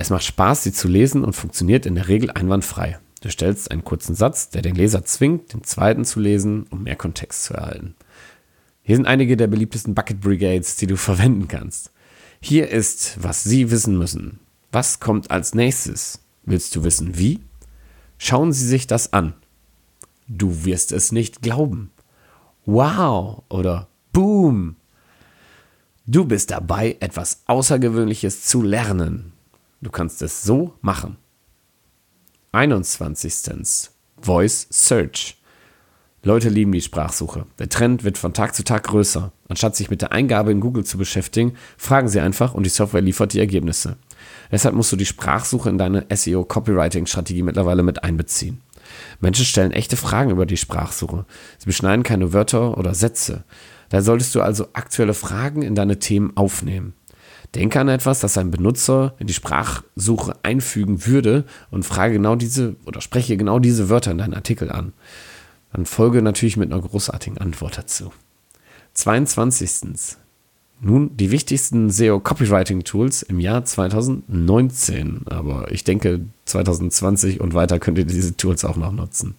Es 0.00 0.10
macht 0.10 0.24
Spaß, 0.24 0.62
sie 0.62 0.72
zu 0.72 0.86
lesen 0.86 1.24
und 1.24 1.32
funktioniert 1.32 1.84
in 1.84 1.96
der 1.96 2.06
Regel 2.06 2.30
einwandfrei. 2.30 3.00
Du 3.20 3.30
stellst 3.30 3.72
einen 3.72 3.82
kurzen 3.82 4.14
Satz, 4.14 4.48
der 4.48 4.62
den 4.62 4.76
Leser 4.76 5.04
zwingt, 5.04 5.52
den 5.52 5.64
zweiten 5.64 6.04
zu 6.04 6.20
lesen, 6.20 6.66
um 6.70 6.84
mehr 6.84 6.94
Kontext 6.94 7.42
zu 7.42 7.54
erhalten. 7.54 7.96
Hier 8.84 8.94
sind 8.94 9.06
einige 9.06 9.36
der 9.36 9.48
beliebtesten 9.48 9.96
Bucket 9.96 10.20
Brigades, 10.20 10.76
die 10.76 10.86
du 10.86 10.96
verwenden 10.96 11.48
kannst. 11.48 11.90
Hier 12.40 12.68
ist, 12.70 13.18
was 13.20 13.42
Sie 13.42 13.72
wissen 13.72 13.98
müssen. 13.98 14.38
Was 14.70 15.00
kommt 15.00 15.32
als 15.32 15.54
nächstes? 15.54 16.20
Willst 16.44 16.76
du 16.76 16.84
wissen, 16.84 17.18
wie? 17.18 17.40
Schauen 18.18 18.52
Sie 18.52 18.66
sich 18.66 18.86
das 18.86 19.12
an. 19.12 19.34
Du 20.28 20.64
wirst 20.64 20.92
es 20.92 21.10
nicht 21.10 21.42
glauben. 21.42 21.90
Wow 22.66 23.42
oder 23.48 23.88
Boom. 24.12 24.76
Du 26.06 26.24
bist 26.24 26.52
dabei, 26.52 26.96
etwas 27.00 27.42
Außergewöhnliches 27.46 28.44
zu 28.44 28.62
lernen. 28.62 29.32
Du 29.80 29.90
kannst 29.90 30.22
es 30.22 30.42
so 30.42 30.74
machen. 30.80 31.16
21. 32.52 33.90
Voice 34.20 34.66
Search. 34.70 35.36
Leute 36.24 36.48
lieben 36.48 36.72
die 36.72 36.80
Sprachsuche. 36.80 37.46
Der 37.60 37.68
Trend 37.68 38.02
wird 38.02 38.18
von 38.18 38.34
Tag 38.34 38.54
zu 38.54 38.64
Tag 38.64 38.84
größer. 38.84 39.32
Anstatt 39.48 39.76
sich 39.76 39.88
mit 39.88 40.02
der 40.02 40.10
Eingabe 40.10 40.50
in 40.50 40.60
Google 40.60 40.84
zu 40.84 40.98
beschäftigen, 40.98 41.54
fragen 41.76 42.08
sie 42.08 42.18
einfach 42.18 42.54
und 42.54 42.64
die 42.64 42.70
Software 42.70 43.00
liefert 43.00 43.34
die 43.34 43.38
Ergebnisse. 43.38 43.96
Deshalb 44.50 44.74
musst 44.74 44.90
du 44.90 44.96
die 44.96 45.06
Sprachsuche 45.06 45.70
in 45.70 45.78
deine 45.78 46.06
SEO-Copywriting-Strategie 46.10 47.44
mittlerweile 47.44 47.84
mit 47.84 48.02
einbeziehen. 48.02 48.60
Menschen 49.20 49.44
stellen 49.44 49.70
echte 49.70 49.96
Fragen 49.96 50.30
über 50.30 50.44
die 50.44 50.56
Sprachsuche. 50.56 51.24
Sie 51.58 51.66
beschneiden 51.66 52.02
keine 52.02 52.32
Wörter 52.32 52.76
oder 52.78 52.94
Sätze. 52.94 53.44
Da 53.90 54.02
solltest 54.02 54.34
du 54.34 54.42
also 54.42 54.68
aktuelle 54.72 55.14
Fragen 55.14 55.62
in 55.62 55.74
deine 55.76 55.98
Themen 56.00 56.36
aufnehmen. 56.36 56.94
Denke 57.54 57.80
an 57.80 57.88
etwas, 57.88 58.20
das 58.20 58.36
ein 58.36 58.50
Benutzer 58.50 59.14
in 59.18 59.26
die 59.26 59.34
Sprachsuche 59.34 60.36
einfügen 60.42 61.06
würde 61.06 61.44
und 61.70 61.84
frage 61.84 62.14
genau 62.14 62.36
diese 62.36 62.76
oder 62.84 63.00
spreche 63.00 63.36
genau 63.36 63.58
diese 63.58 63.88
Wörter 63.88 64.10
in 64.10 64.18
deinen 64.18 64.34
Artikel 64.34 64.70
an. 64.70 64.92
Dann 65.72 65.86
folge 65.86 66.22
natürlich 66.22 66.56
mit 66.56 66.72
einer 66.72 66.82
großartigen 66.82 67.38
Antwort 67.38 67.78
dazu. 67.78 68.12
22. 68.94 70.16
Nun 70.80 71.16
die 71.16 71.30
wichtigsten 71.30 71.90
SEO-Copywriting-Tools 71.90 73.22
im 73.22 73.40
Jahr 73.40 73.64
2019. 73.64 75.22
Aber 75.26 75.72
ich 75.72 75.84
denke, 75.84 76.20
2020 76.44 77.40
und 77.40 77.54
weiter 77.54 77.78
könnt 77.80 77.98
ihr 77.98 78.04
diese 78.04 78.36
Tools 78.36 78.64
auch 78.64 78.76
noch 78.76 78.92
nutzen. 78.92 79.34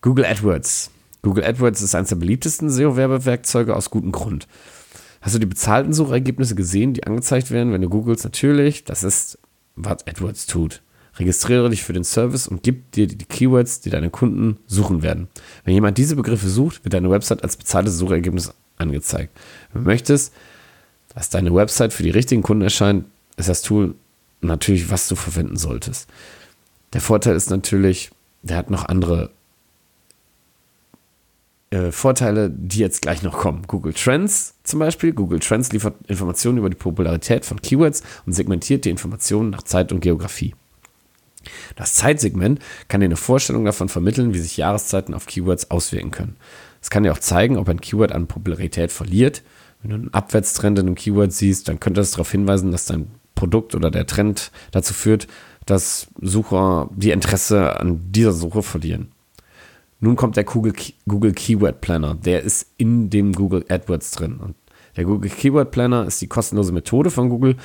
Google 0.00 0.24
AdWords. 0.24 0.90
Google 1.22 1.44
AdWords 1.44 1.82
ist 1.82 1.94
eines 1.94 2.08
der 2.08 2.16
beliebtesten 2.16 2.70
SEO-Werbewerkzeuge 2.70 3.74
aus 3.74 3.90
gutem 3.90 4.12
Grund. 4.12 4.46
Hast 5.20 5.34
du 5.34 5.38
die 5.38 5.46
bezahlten 5.46 5.92
Suchergebnisse 5.92 6.54
gesehen, 6.54 6.94
die 6.94 7.04
angezeigt 7.04 7.50
werden, 7.50 7.72
wenn 7.72 7.82
du 7.82 7.88
googelst? 7.88 8.24
Natürlich, 8.24 8.84
das 8.84 9.02
ist, 9.02 9.38
was 9.76 10.06
AdWords 10.06 10.46
tut. 10.46 10.82
Registriere 11.16 11.68
dich 11.70 11.82
für 11.82 11.92
den 11.92 12.04
Service 12.04 12.46
und 12.46 12.62
gib 12.62 12.92
dir 12.92 13.08
die 13.08 13.24
Keywords, 13.24 13.80
die 13.80 13.90
deine 13.90 14.10
Kunden 14.10 14.58
suchen 14.66 15.02
werden. 15.02 15.28
Wenn 15.64 15.74
jemand 15.74 15.98
diese 15.98 16.14
Begriffe 16.14 16.48
sucht, 16.48 16.84
wird 16.84 16.94
deine 16.94 17.10
Website 17.10 17.42
als 17.42 17.56
bezahltes 17.56 17.98
Suchergebnis 17.98 18.52
angezeigt. 18.76 19.36
Wenn 19.72 19.82
du 19.82 19.88
möchtest, 19.88 20.32
dass 21.14 21.30
deine 21.30 21.52
Website 21.52 21.92
für 21.92 22.04
die 22.04 22.10
richtigen 22.10 22.42
Kunden 22.42 22.62
erscheint, 22.62 23.06
ist 23.36 23.48
das 23.48 23.62
Tool 23.62 23.94
natürlich, 24.40 24.90
was 24.90 25.08
du 25.08 25.16
verwenden 25.16 25.56
solltest. 25.56 26.08
Der 26.92 27.00
Vorteil 27.00 27.34
ist 27.34 27.50
natürlich, 27.50 28.10
der 28.42 28.56
hat 28.56 28.70
noch 28.70 28.84
andere 28.84 29.30
äh, 31.70 31.92
Vorteile, 31.92 32.50
die 32.50 32.78
jetzt 32.78 33.02
gleich 33.02 33.22
noch 33.22 33.38
kommen. 33.38 33.62
Google 33.66 33.92
Trends 33.92 34.54
zum 34.64 34.78
Beispiel. 34.78 35.12
Google 35.12 35.40
Trends 35.40 35.72
liefert 35.72 35.94
Informationen 36.06 36.58
über 36.58 36.70
die 36.70 36.76
Popularität 36.76 37.44
von 37.44 37.60
Keywords 37.60 38.02
und 38.26 38.32
segmentiert 38.32 38.84
die 38.84 38.90
Informationen 38.90 39.50
nach 39.50 39.62
Zeit 39.62 39.92
und 39.92 40.00
Geografie. 40.00 40.54
Das 41.76 41.94
Zeitsegment 41.94 42.60
kann 42.88 43.00
dir 43.00 43.06
eine 43.06 43.16
Vorstellung 43.16 43.64
davon 43.64 43.88
vermitteln, 43.88 44.34
wie 44.34 44.38
sich 44.38 44.56
Jahreszeiten 44.56 45.14
auf 45.14 45.26
Keywords 45.26 45.70
auswirken 45.70 46.10
können. 46.10 46.36
Es 46.80 46.90
kann 46.90 47.02
dir 47.02 47.12
auch 47.12 47.18
zeigen, 47.18 47.56
ob 47.56 47.68
ein 47.68 47.80
Keyword 47.80 48.12
an 48.12 48.26
Popularität 48.26 48.92
verliert. 48.92 49.42
Wenn 49.82 49.90
du 49.90 49.96
einen 49.96 50.14
Abwärtstrend 50.14 50.78
in 50.78 50.86
einem 50.86 50.94
Keyword 50.94 51.32
siehst, 51.32 51.68
dann 51.68 51.80
könnte 51.80 52.00
das 52.00 52.12
darauf 52.12 52.30
hinweisen, 52.30 52.72
dass 52.72 52.86
dein 52.86 53.08
Produkt 53.34 53.74
oder 53.74 53.90
der 53.90 54.06
Trend 54.06 54.50
dazu 54.72 54.94
führt, 54.94 55.28
dass 55.66 56.08
Sucher 56.20 56.88
die 56.96 57.10
Interesse 57.10 57.78
an 57.78 58.10
dieser 58.10 58.32
Suche 58.32 58.62
verlieren. 58.62 59.12
Nun 60.00 60.16
kommt 60.16 60.36
der 60.36 60.44
Google, 60.44 60.74
Google 61.06 61.32
Keyword 61.32 61.80
Planner. 61.80 62.14
Der 62.14 62.42
ist 62.42 62.70
in 62.76 63.10
dem 63.10 63.32
Google 63.32 63.64
AdWords 63.68 64.12
drin. 64.12 64.38
Und 64.38 64.54
der 64.96 65.04
Google 65.04 65.30
Keyword 65.30 65.70
Planner 65.70 66.06
ist 66.06 66.20
die 66.20 66.28
kostenlose 66.28 66.72
Methode 66.72 67.10
von 67.10 67.28
Google, 67.28 67.56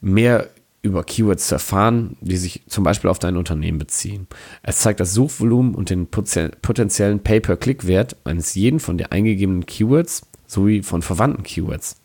mehr 0.00 0.48
über 0.82 1.04
Keywords 1.04 1.46
zu 1.46 1.54
erfahren, 1.54 2.16
die 2.20 2.36
sich 2.36 2.64
zum 2.66 2.82
Beispiel 2.82 3.08
auf 3.08 3.20
dein 3.20 3.36
Unternehmen 3.36 3.78
beziehen. 3.78 4.26
Es 4.62 4.80
zeigt 4.80 4.98
das 4.98 5.14
Suchvolumen 5.14 5.74
und 5.74 5.90
den 5.90 6.08
potenziellen 6.08 7.20
Pay-per-Click-Wert 7.20 8.16
eines 8.24 8.54
jeden 8.54 8.80
von 8.80 8.98
dir 8.98 9.12
eingegebenen 9.12 9.64
Keywords 9.64 10.22
sowie 10.46 10.82
von 10.82 11.02
verwandten 11.02 11.44
Keywords. 11.44 12.00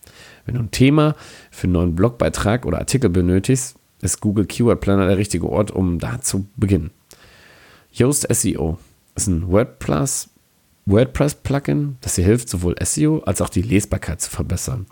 Wenn 0.46 0.56
du 0.56 0.62
ein 0.62 0.72
Thema 0.72 1.16
für 1.50 1.66
einen 1.66 1.74
neuen 1.74 1.96
Blogbeitrag 1.96 2.66
oder 2.66 2.78
Artikel 2.78 3.10
benötigst, 3.10 3.76
ist 4.02 4.22
Google 4.22 4.46
Keyword 4.46 4.80
Planner 4.80 5.08
der 5.08 5.18
richtige 5.18 5.50
Ort, 5.50 5.72
um 5.72 5.98
da 5.98 6.22
zu 6.22 6.48
beginnen. 6.56 6.92
Yoast 7.92 8.28
SEO 8.30 8.78
ist 9.18 9.28
ein 9.28 9.52
WordPress, 9.52 10.30
WordPress-Plugin, 10.86 11.98
das 12.02 12.16
dir 12.16 12.26
hilft, 12.26 12.50
sowohl 12.50 12.76
SEO 12.82 13.20
als 13.26 13.42
auch 13.42 13.50
die 13.50 13.62
Lesbarkeit 13.62 14.22
zu 14.22 14.30
verbessern. 14.30 14.86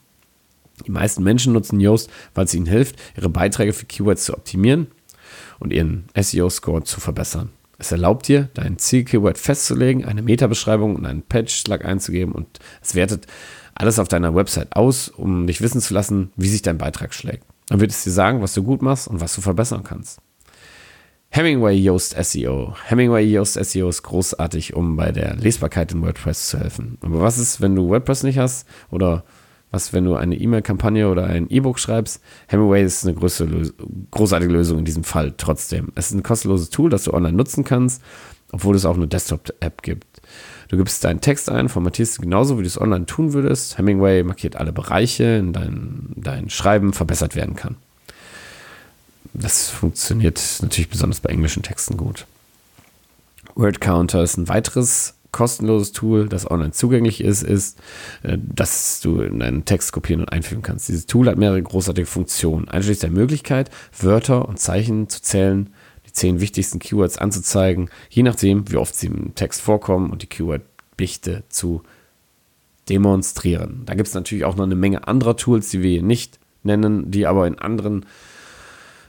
Die 0.85 0.91
meisten 0.91 1.23
Menschen 1.23 1.53
nutzen 1.53 1.79
Yoast, 1.79 2.09
weil 2.33 2.45
es 2.45 2.53
ihnen 2.53 2.65
hilft, 2.65 2.97
ihre 3.15 3.29
Beiträge 3.29 3.71
für 3.71 3.85
Keywords 3.85 4.25
zu 4.25 4.33
optimieren 4.33 4.87
und 5.59 5.71
ihren 5.71 6.05
SEO-Score 6.19 6.83
zu 6.83 6.99
verbessern. 6.99 7.49
Es 7.77 7.91
erlaubt 7.91 8.27
dir, 8.27 8.49
dein 8.53 8.77
Ziel-Keyword 8.77 9.37
festzulegen, 9.37 10.05
eine 10.05 10.21
Meta-Beschreibung 10.21 10.95
und 10.95 11.05
einen 11.05 11.21
Patch-Schlag 11.21 11.85
einzugeben 11.85 12.33
und 12.33 12.59
es 12.81 12.95
wertet 12.95 13.27
alles 13.73 13.99
auf 13.99 14.07
deiner 14.07 14.33
Website 14.35 14.75
aus, 14.75 15.09
um 15.09 15.47
dich 15.47 15.61
wissen 15.61 15.81
zu 15.81 15.93
lassen, 15.93 16.31
wie 16.35 16.47
sich 16.47 16.61
dein 16.61 16.77
Beitrag 16.77 17.13
schlägt. 17.13 17.43
Dann 17.67 17.81
wird 17.81 17.91
es 17.91 18.03
dir 18.03 18.11
sagen, 18.11 18.41
was 18.41 18.53
du 18.53 18.63
gut 18.63 18.81
machst 18.81 19.07
und 19.07 19.19
was 19.19 19.35
du 19.35 19.41
verbessern 19.41 19.83
kannst. 19.83 20.19
Hemingway 21.35 21.75
Yoast 21.75 22.15
SEO. 22.15 22.75
Hemingway 22.85 23.25
Yoast 23.25 23.61
SEO 23.61 23.89
ist 23.89 24.03
großartig, 24.03 24.73
um 24.73 24.95
bei 24.95 25.11
der 25.11 25.35
Lesbarkeit 25.35 25.91
in 25.91 26.01
WordPress 26.01 26.47
zu 26.47 26.57
helfen. 26.57 26.97
Aber 27.01 27.19
was 27.19 27.37
ist, 27.37 27.59
wenn 27.59 27.75
du 27.75 27.89
WordPress 27.89 28.23
nicht 28.23 28.37
hast 28.37 28.65
oder 28.89 29.25
was, 29.69 29.91
wenn 29.91 30.05
du 30.05 30.15
eine 30.15 30.37
E-Mail-Kampagne 30.37 31.09
oder 31.09 31.25
ein 31.25 31.49
E-Book 31.49 31.77
schreibst. 31.77 32.21
Hemingway 32.47 32.85
ist 32.85 33.05
eine 33.05 33.15
große, 33.15 33.73
großartige 34.11 34.53
Lösung 34.53 34.79
in 34.79 34.85
diesem 34.85 35.03
Fall 35.03 35.33
trotzdem. 35.35 35.91
Es 35.95 36.07
ist 36.07 36.13
ein 36.13 36.23
kostenloses 36.23 36.69
Tool, 36.69 36.89
das 36.89 37.03
du 37.03 37.13
online 37.13 37.35
nutzen 37.35 37.65
kannst, 37.65 38.01
obwohl 38.53 38.77
es 38.77 38.85
auch 38.85 38.95
eine 38.95 39.09
Desktop-App 39.09 39.81
gibt. 39.81 40.21
Du 40.69 40.77
gibst 40.77 41.03
deinen 41.03 41.19
Text 41.19 41.49
ein, 41.49 41.67
formatierst 41.67 42.21
genauso, 42.21 42.57
wie 42.57 42.61
du 42.61 42.67
es 42.67 42.79
online 42.79 43.07
tun 43.07 43.33
würdest. 43.33 43.77
Hemingway 43.77 44.23
markiert 44.23 44.55
alle 44.55 44.71
Bereiche, 44.71 45.25
in 45.25 45.51
denen 45.51 46.13
dein 46.15 46.49
Schreiben 46.49 46.93
verbessert 46.93 47.35
werden 47.35 47.57
kann. 47.57 47.75
Das 49.37 49.69
funktioniert 49.69 50.41
natürlich 50.61 50.89
besonders 50.89 51.19
bei 51.19 51.29
englischen 51.29 51.63
Texten 51.63 51.97
gut. 51.97 52.25
Word 53.55 53.81
Counter 53.81 54.23
ist 54.23 54.37
ein 54.37 54.47
weiteres 54.47 55.15
kostenloses 55.31 55.91
Tool, 55.91 56.29
das 56.29 56.49
online 56.49 56.71
zugänglich 56.71 57.19
ist, 57.21 57.43
ist, 57.43 57.77
äh, 58.23 58.37
dass 58.41 59.01
du 59.01 59.19
in 59.19 59.39
deinen 59.39 59.65
Text 59.65 59.91
kopieren 59.91 60.21
und 60.21 60.29
einfügen 60.29 60.61
kannst. 60.61 60.87
Dieses 60.87 61.07
Tool 61.07 61.27
hat 61.27 61.37
mehrere 61.37 61.61
großartige 61.61 62.07
Funktionen, 62.07 62.69
einschließlich 62.69 63.01
der 63.01 63.09
Möglichkeit, 63.09 63.69
Wörter 63.99 64.47
und 64.47 64.59
Zeichen 64.59 65.09
zu 65.09 65.21
zählen, 65.21 65.71
die 66.07 66.13
zehn 66.13 66.39
wichtigsten 66.39 66.79
Keywords 66.79 67.17
anzuzeigen, 67.17 67.89
je 68.09 68.23
nachdem, 68.23 68.71
wie 68.71 68.77
oft 68.77 68.95
sie 68.95 69.07
im 69.07 69.35
Text 69.35 69.59
vorkommen 69.59 70.09
und 70.09 70.21
die 70.21 70.27
Keyword-Dichte 70.27 71.43
zu 71.49 71.83
demonstrieren. 72.87 73.81
Da 73.85 73.95
gibt 73.95 74.07
es 74.07 74.13
natürlich 74.13 74.45
auch 74.45 74.55
noch 74.55 74.63
eine 74.63 74.75
Menge 74.75 75.05
anderer 75.05 75.35
Tools, 75.35 75.69
die 75.69 75.81
wir 75.81 75.89
hier 75.91 76.03
nicht 76.03 76.39
nennen, 76.63 77.11
die 77.11 77.27
aber 77.27 77.45
in 77.45 77.59
anderen 77.59 78.05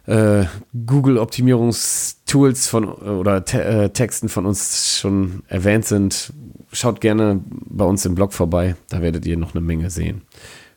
äh, 0.07 0.45
Google-Optimierungstools 0.87 2.69
von 2.69 2.89
oder 2.89 3.45
te 3.45 3.63
äh, 3.63 3.91
Texten 3.91 4.29
von 4.29 4.47
uns 4.47 4.99
schon 5.01 5.43
erwähnt 5.49 5.85
sind, 5.85 6.33
schaut 6.73 7.01
gerne 7.01 7.41
bei 7.49 7.85
uns 7.85 8.05
im 8.07 8.15
Blog 8.15 8.33
vorbei. 8.33 8.77
Da 8.89 9.03
werdet 9.03 9.27
ihr 9.27 9.37
noch 9.37 9.55
eine 9.55 9.65
Menge 9.65 9.91
sehen. 9.91 10.23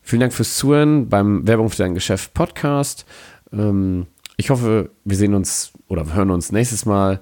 Vielen 0.02 0.22
Dank 0.22 0.34
fürs 0.34 0.58
Zuhören 0.58 1.10
beim 1.10 1.48
Werbung 1.48 1.70
für 1.70 1.78
dein 1.78 1.94
Geschäft 1.94 2.34
Podcast. 2.34 3.06
Ähm, 3.54 4.08
ich 4.38 4.50
hoffe, 4.50 4.90
wir 5.04 5.18
sehen 5.18 5.36
uns 5.36 5.74
oder 5.88 6.14
hören 6.14 6.32
uns 6.32 6.52
nächstes 6.52 6.86
Mal. 6.86 7.20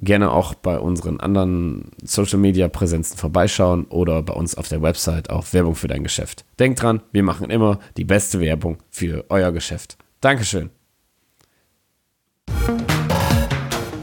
Gerne 0.00 0.30
auch 0.30 0.54
bei 0.54 0.78
unseren 0.78 1.18
anderen 1.18 1.90
Social 2.04 2.38
Media 2.38 2.68
Präsenzen 2.68 3.16
vorbeischauen 3.16 3.86
oder 3.86 4.22
bei 4.22 4.34
uns 4.34 4.54
auf 4.54 4.68
der 4.68 4.82
Website 4.82 5.30
auf 5.30 5.52
Werbung 5.54 5.74
für 5.74 5.88
dein 5.88 6.04
Geschäft. 6.04 6.44
Denkt 6.60 6.82
dran, 6.82 7.00
wir 7.10 7.24
machen 7.24 7.50
immer 7.50 7.80
die 7.96 8.04
beste 8.04 8.38
Werbung 8.38 8.78
für 8.90 9.24
euer 9.28 9.50
Geschäft. 9.50 9.96
Dankeschön. 10.20 10.77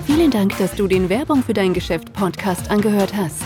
Vielen 0.05 0.31
Dank, 0.31 0.57
dass 0.57 0.73
du 0.75 0.87
den 0.87 1.09
Werbung 1.09 1.43
für 1.43 1.53
dein 1.53 1.73
Geschäft 1.73 2.13
Podcast 2.13 2.69
angehört 2.69 3.15
hast. 3.15 3.43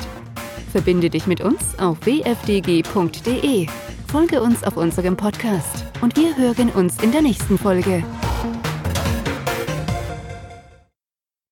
Verbinde 0.71 1.09
dich 1.09 1.27
mit 1.27 1.41
uns 1.41 1.77
auf 1.79 1.97
wfdg.de. 2.05 3.67
Folge 4.07 4.41
uns 4.41 4.63
auf 4.63 4.77
unserem 4.77 5.17
Podcast 5.17 5.85
und 6.01 6.15
wir 6.15 6.35
hören 6.38 6.69
uns 6.69 7.01
in 7.01 7.12
der 7.12 7.21
nächsten 7.21 7.57
Folge. 7.57 8.03